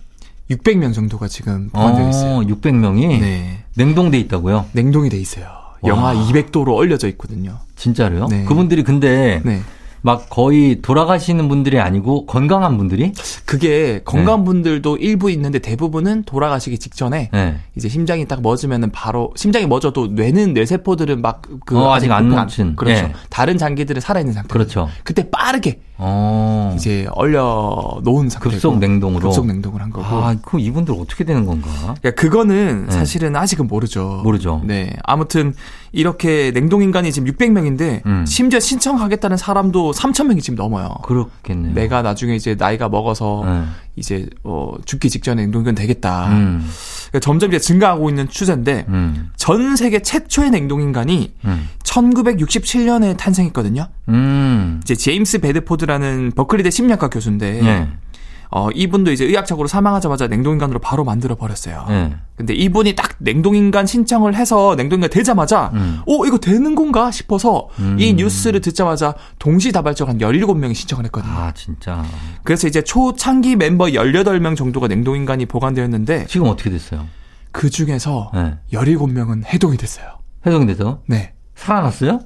[0.50, 2.36] 600명 정도가 지금 보관되어 있어요.
[2.36, 3.20] 어, 600명이?
[3.20, 3.64] 네.
[3.74, 4.66] 냉동돼 있다고요?
[4.72, 5.46] 냉동이 돼 있어요.
[5.84, 7.59] 영하 200도로 얼려져 있거든요.
[7.76, 8.26] 진짜로요?
[8.28, 8.44] 네.
[8.44, 9.61] 그분들이 근데 네.
[10.00, 13.12] 막 거의 돌아가시는 분들이 아니고 건강한 분들이?
[13.44, 14.44] 그게 건강한 네.
[14.46, 17.59] 분들도 일부 있는데 대부분은 돌아가시기 직전에 네.
[17.76, 23.09] 이제 심장이 딱 멎으면은 바로 심장이 멎어도 뇌는 뇌세포들은 막그 어, 아직 안 멈춘 그렇죠.
[23.09, 23.12] 네.
[23.28, 24.48] 다른 장기들은 살아 있는 상태.
[24.48, 24.88] 그렇죠.
[25.05, 26.72] 그때 빠르게 어.
[26.76, 28.51] 이제 얼려 놓은 상태.
[28.51, 29.20] 급속 냉동으로.
[29.20, 30.07] 급속 냉동을 한 거고.
[30.07, 31.68] 아, 그 이분들 어떻게 되는 건가?
[32.01, 32.92] 그러니까 그거는 네.
[32.92, 34.20] 사실은 아직은 모르죠.
[34.22, 34.62] 모르죠.
[34.64, 34.94] 네.
[35.03, 35.55] 아무튼
[35.90, 38.24] 이렇게 냉동 인간이 지금 600명인데 음.
[38.26, 40.88] 심지어 신청하겠다는 사람도 3,000명이 지금 넘어요.
[41.03, 41.74] 그렇겠네요.
[41.74, 43.62] 내가 나중에 이제 나이가 먹어서 네.
[43.99, 46.28] 이제 어 죽기 직전에 냉동인간 되겠다.
[46.28, 46.68] 음.
[47.09, 49.30] 그러니까 점점 이제 증가하고 있는 추세인데 음.
[49.36, 51.68] 전 세계 최초의 냉동 인간이 음.
[51.82, 53.88] 1967년에 탄생했거든요.
[54.09, 54.80] 음.
[54.82, 57.88] 이제 제임스 베드포드라는 버클리대 심리학과 교수인데 네.
[58.51, 61.84] 어, 이분도 이제 의학적으로 사망하자마자 냉동인간으로 바로 만들어 버렸어요.
[61.88, 62.16] 네.
[62.36, 66.01] 근데 이분이 딱 냉동인간 신청을 해서 냉동인간 되자마자, 음.
[66.07, 67.96] 오, 이거 되는 건가 싶어서 음.
[67.99, 71.32] 이 뉴스를 듣자마자 동시다발적 한 17명이 신청을 했거든요.
[71.32, 72.05] 아, 진짜.
[72.42, 76.26] 그래서 이제 초창기 멤버 18명 정도가 냉동인간이 보관되었는데.
[76.26, 77.07] 지금 어떻게 됐어요?
[77.53, 78.59] 그 중에서 네.
[78.72, 80.07] 17명은 해동이 됐어요.
[80.46, 81.03] 해동이 돼서?
[81.07, 81.34] 네.
[81.57, 82.20] 살아났어요?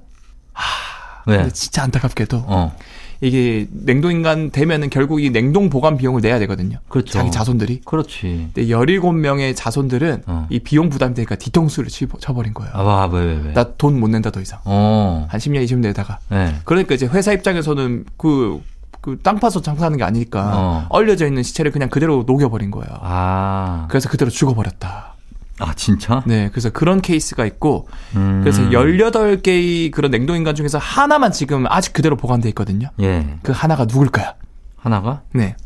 [0.53, 1.39] 하, 왜?
[1.39, 2.45] 근데 진짜 안타깝게도.
[2.47, 2.77] 어.
[3.23, 6.79] 이게 냉동인간 되면은 결국 이 냉동 보관 비용을 내야 되거든요.
[6.89, 7.12] 그렇죠.
[7.12, 7.81] 자기 자손들이.
[7.85, 8.51] 그렇지.
[8.53, 10.47] 근데 17명의 자손들은 어.
[10.51, 12.73] 이 비용 부담 되니까 뒤통수를 쳐버린 거예요.
[12.75, 13.53] 아, 왜, 왜, 왜?
[13.53, 14.59] 나 돈 못 낸다 더 이상.
[14.64, 15.27] 어.
[15.31, 16.18] 한 10년, 20년 내다가.
[16.31, 16.53] 네.
[16.64, 18.61] 그러니까 이제 회사 입장에서는 그,
[19.01, 20.87] 그 땅 파서 장사하는 게 아니니까 어.
[20.91, 22.89] 얼려져 있는 시체를 그냥 그대로 녹여버린 거예요.
[23.01, 23.87] 아.
[23.89, 25.12] 그래서 그대로 죽어버렸다.
[25.59, 26.23] 아, 진짜?
[26.27, 26.49] 네.
[26.51, 28.41] 그래서 그런 케이스가 있고, 음.
[28.43, 32.89] 그래서 18개의 그런 냉동인간 중에서 하나만 지금 아직 그대로 보관돼 있거든요.
[33.01, 33.39] 예.
[33.43, 34.33] 그 하나가 누굴까요?
[34.77, 35.23] 하나가?
[35.33, 35.57] 네.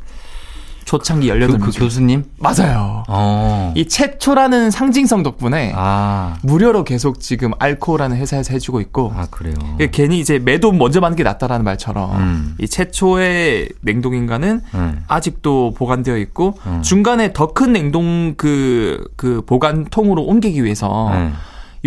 [0.87, 1.61] 초창기 18명.
[1.61, 2.25] 그, 그 교수님?
[2.39, 3.03] 맞아요.
[3.09, 3.73] 어.
[3.75, 6.37] 이 최초라는 상징성 덕분에 아.
[6.43, 9.13] 무료로 계속 지금 알코라는 회사에서 해주고 있고.
[9.15, 9.55] 아, 그래요?
[9.91, 12.55] 괜히 이제 매도 먼저 받는 게 낫다라는 말처럼 음.
[12.61, 15.05] 이 최초의 냉동인간은 음.
[15.09, 16.83] 아직도 보관되어 있고 음.
[16.83, 21.33] 중간에 더 큰 냉동 그, 그 보관통으로 옮기기 위해서 네.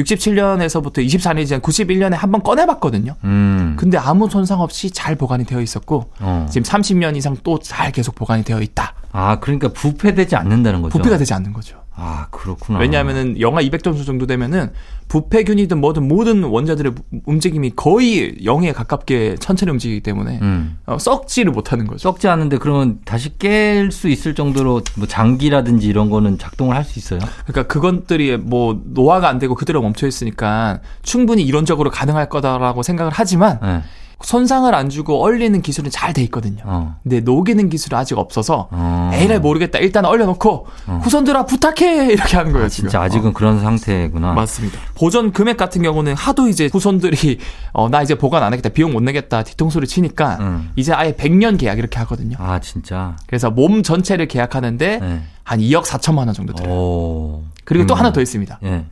[0.04, 3.16] 67년에서부터 24년이 지난 91년에 한 번 꺼내봤거든요.
[3.24, 3.76] 음.
[3.78, 6.46] 근데 아무 손상 없이 잘 보관이 되어 있었고 어.
[6.50, 8.94] 지금 30년 이상 또 잘 계속 보관이 되어 있다.
[9.12, 10.98] 아 그러니까 부패되지 않는다는 거죠.
[10.98, 11.78] 부패가 되지 않는 거죠.
[12.02, 12.80] 아, 그렇구나.
[12.80, 14.72] 왜냐하면은 영하 200점수 정도 되면은
[15.10, 16.94] 부패균이든 뭐든 모든 원자들의
[17.26, 20.78] 움직임이 거의 0에 가깝게 천천히 움직이기 때문에 음.
[20.86, 21.98] 어, 썩지를 못하는 거죠.
[21.98, 26.98] 썩지 않은데 그러면 다시 깰 수 있을 정도로 뭐 장기라든지 이런 거는 작동을 할 수
[27.00, 27.20] 있어요?
[27.46, 33.60] 그러니까 그것들이 뭐 노화가 안 되고 그대로 멈춰 있으니까 충분히 이론적으로 가능할 거다라고 생각을 하지만
[33.62, 33.82] 네.
[34.22, 36.62] 손상을 안 주고 얼리는 기술은 잘 돼 있거든요.
[36.66, 36.96] 어.
[37.04, 39.12] 근데 녹이는 기술이 아직 없어서 어.
[39.14, 39.78] 에이를 모르겠다.
[39.80, 41.00] 일단 얼려놓고 어.
[41.04, 42.66] 후손들아 부탁해 이렇게 하는 거예요.
[42.66, 43.02] 아, 진짜 지금.
[43.04, 43.34] 아직은 어.
[43.34, 44.34] 그런 상태구나.
[44.34, 44.80] 맞습니다.
[44.96, 47.38] 보존 금액 같은 경우는 하도 이제 후손들이
[47.74, 48.70] 어, 나 이제 보관 안 하겠다.
[48.70, 49.44] 비용 못 내겠다.
[49.44, 50.72] 뒤통수를 치니까 음.
[50.76, 52.36] 이제 아예 100년 계약 이렇게 하거든요.
[52.40, 53.16] 아 진짜.
[53.28, 55.22] 그래서 몸 전체를 계약하는데 네.
[55.44, 56.74] 한 2억 4천만 원 정도 들어요.
[56.74, 57.44] 오.
[57.66, 57.88] 그리고 음.
[57.88, 58.60] 또 하나 더 있습니다.
[58.64, 58.86] 예.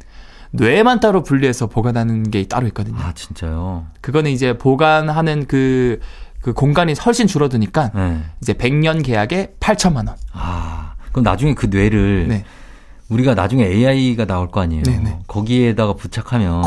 [0.51, 2.97] 뇌만 따로 분리해서 보관하는 게 따로 있거든요.
[2.99, 3.87] 아, 진짜요?
[4.01, 5.99] 그거는 이제 보관하는 그,
[6.41, 8.21] 그 공간이 훨씬 줄어드니까 네.
[8.41, 10.15] 이제 100년 계약에 8천만 원.
[10.33, 12.45] 아, 그럼 나중에 그 뇌를 네.
[13.09, 14.83] 우리가 나중에 AI가 나올 거 아니에요.
[14.83, 15.03] 네네.
[15.03, 15.19] 네.
[15.27, 16.63] 거기에다가 부착하면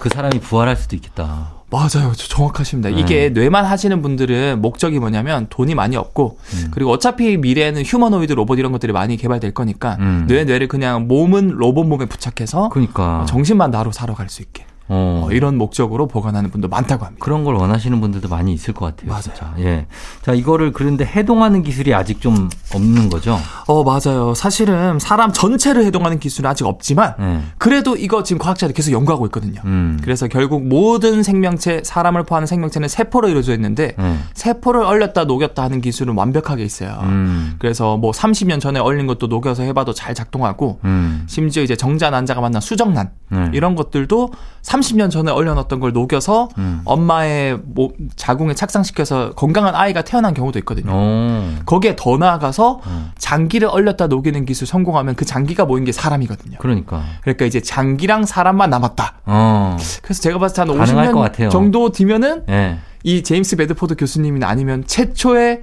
[0.00, 1.53] 그 사람이 부활할 수도 있겠다.
[1.74, 2.12] 맞아요.
[2.14, 2.90] 정확하십니다.
[2.90, 3.00] 네.
[3.00, 6.68] 이게 뇌만 하시는 분들은 목적이 뭐냐면 돈이 많이 없고 음.
[6.70, 10.26] 그리고 어차피 미래에는 휴머노이드 로봇 이런 것들이 많이 개발될 거니까 음.
[10.28, 13.24] 뇌 뇌를 그냥 몸은 로봇 몸에 부착해서 그러니까.
[13.28, 14.66] 정신만 나로 살아갈 수 있게.
[14.88, 15.24] 어.
[15.24, 17.24] 어, 이런 목적으로 보관하는 분도 많다고 합니다.
[17.24, 19.08] 그런 걸 원하시는 분들도 많이 있을 것 같아요.
[19.08, 19.22] 맞아요.
[19.22, 19.54] 진짜.
[19.58, 19.86] 예.
[20.22, 23.38] 자, 이거를 그런데 해동하는 기술이 아직 좀 없는 거죠?
[23.66, 24.34] 어, 맞아요.
[24.34, 27.40] 사실은 사람 전체를 해동하는 기술은 아직 없지만 예.
[27.56, 29.60] 그래도 이거 지금 과학자들이 계속 연구하고 있거든요.
[29.64, 29.98] 음.
[30.02, 34.16] 그래서 결국 모든 생명체, 사람을 포함한 생명체는 세포로 이루어져 있는데 예.
[34.34, 36.98] 세포를 얼렸다 녹였다 하는 기술은 완벽하게 있어요.
[37.04, 37.56] 음.
[37.58, 41.24] 그래서 뭐 30년 전에 얼린 것도 녹여서 해봐도 잘 작동하고 음.
[41.26, 43.50] 심지어 이제 정자 난자가 만난 수정란 예.
[43.54, 44.30] 이런 것들도
[44.74, 46.80] 30년 전에 얼려놨던 걸 녹여서 음.
[46.84, 50.92] 엄마의 뭐 자궁에 착상시켜서 건강한 아이가 태어난 경우도 있거든요.
[50.92, 51.44] 오.
[51.66, 53.10] 거기에 더 나아가서 음.
[53.18, 56.58] 장기를 얼렸다 녹이는 기술 성공하면 그 장기가 모인 게 사람이거든요.
[56.58, 57.02] 그러니까.
[57.22, 59.14] 그러니까 이제 장기랑 사람만 남았다.
[59.26, 59.76] 어.
[60.02, 62.78] 그래서 제가 봤을 때 한 50년 정도 뒤면은 네.
[63.02, 65.62] 이 제임스 베드포드 교수님이나 아니면 최초의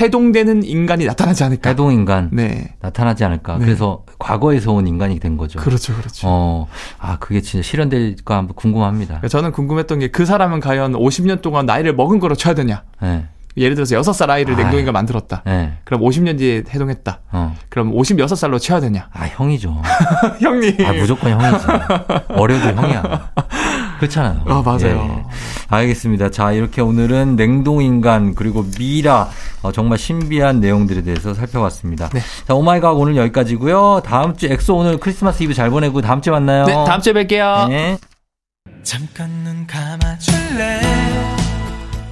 [0.00, 1.70] 해동되는 인간이 나타나지 않을까.
[1.70, 2.30] 해동 인간.
[2.32, 2.74] 네.
[2.80, 3.58] 나타나지 않을까.
[3.58, 3.64] 네.
[3.64, 5.58] 그래서 과거에서 온 인간이 된 거죠.
[5.60, 6.26] 그렇죠, 그렇죠.
[6.28, 6.66] 어,
[6.98, 9.14] 아 그게 진짜 실현될까 한번 궁금합니다.
[9.14, 12.84] 그러니까 저는 궁금했던 게 그 사람은 과연 50년 동안 나이를 먹은 거로 쳐야 되냐.
[13.02, 13.26] 네.
[13.56, 15.42] 예를 들어서 6살 아이를 아, 냉동인간 만들었다.
[15.46, 15.78] 네.
[15.84, 17.20] 그럼 50년 뒤에 해동했다.
[17.32, 17.54] 어.
[17.68, 19.08] 그럼 56살로 쳐야 되냐?
[19.12, 19.80] 아, 형이죠.
[20.40, 20.84] 형님.
[20.84, 21.66] 아, 무조건 형이지.
[22.28, 23.30] 어려도 형이야.
[23.98, 24.42] 그렇잖아요.
[24.46, 25.24] 아, 맞아요.
[25.24, 25.24] 예.
[25.68, 26.30] 알겠습니다.
[26.30, 29.28] 자, 이렇게 오늘은 냉동인간, 그리고 미라,
[29.62, 32.10] 어, 정말 신비한 내용들에 대해서 살펴봤습니다.
[32.10, 32.20] 네.
[32.46, 36.20] 자, oh my 과학 오늘 여기까지고요 다음 주 엑소 오늘 크리스마스 이브 잘 보내고 다음
[36.20, 36.66] 주에 만나요.
[36.66, 37.68] 네, 다음 주에 뵐게요.
[37.68, 37.98] 네.
[38.82, 41.45] 잠깐 눈 감아줄래?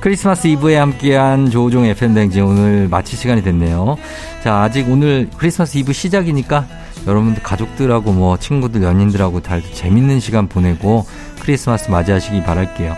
[0.04, 3.96] 크리스마스 이브에 함께한 조우종 FM 대행진 오늘 마칠 시간이 됐네요.
[4.42, 6.66] 자, 아직 오늘 크리스마스 이브 시작이니까
[7.06, 11.06] 여러분들 가족들하고 뭐 친구들, 연인들하고 잘 재밌는 시간 보내고
[11.40, 12.94] 크리스마스 맞이하시기 바랄게요.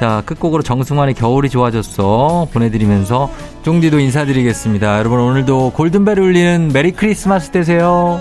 [0.00, 3.30] 자, 끝곡으로 정승환의 겨울이 좋아졌어 보내드리면서
[3.62, 4.98] 쫑디도 인사드리겠습니다.
[4.98, 8.18] 여러분 오늘도 골든벨 울리는 메리 크리스마스 되세요.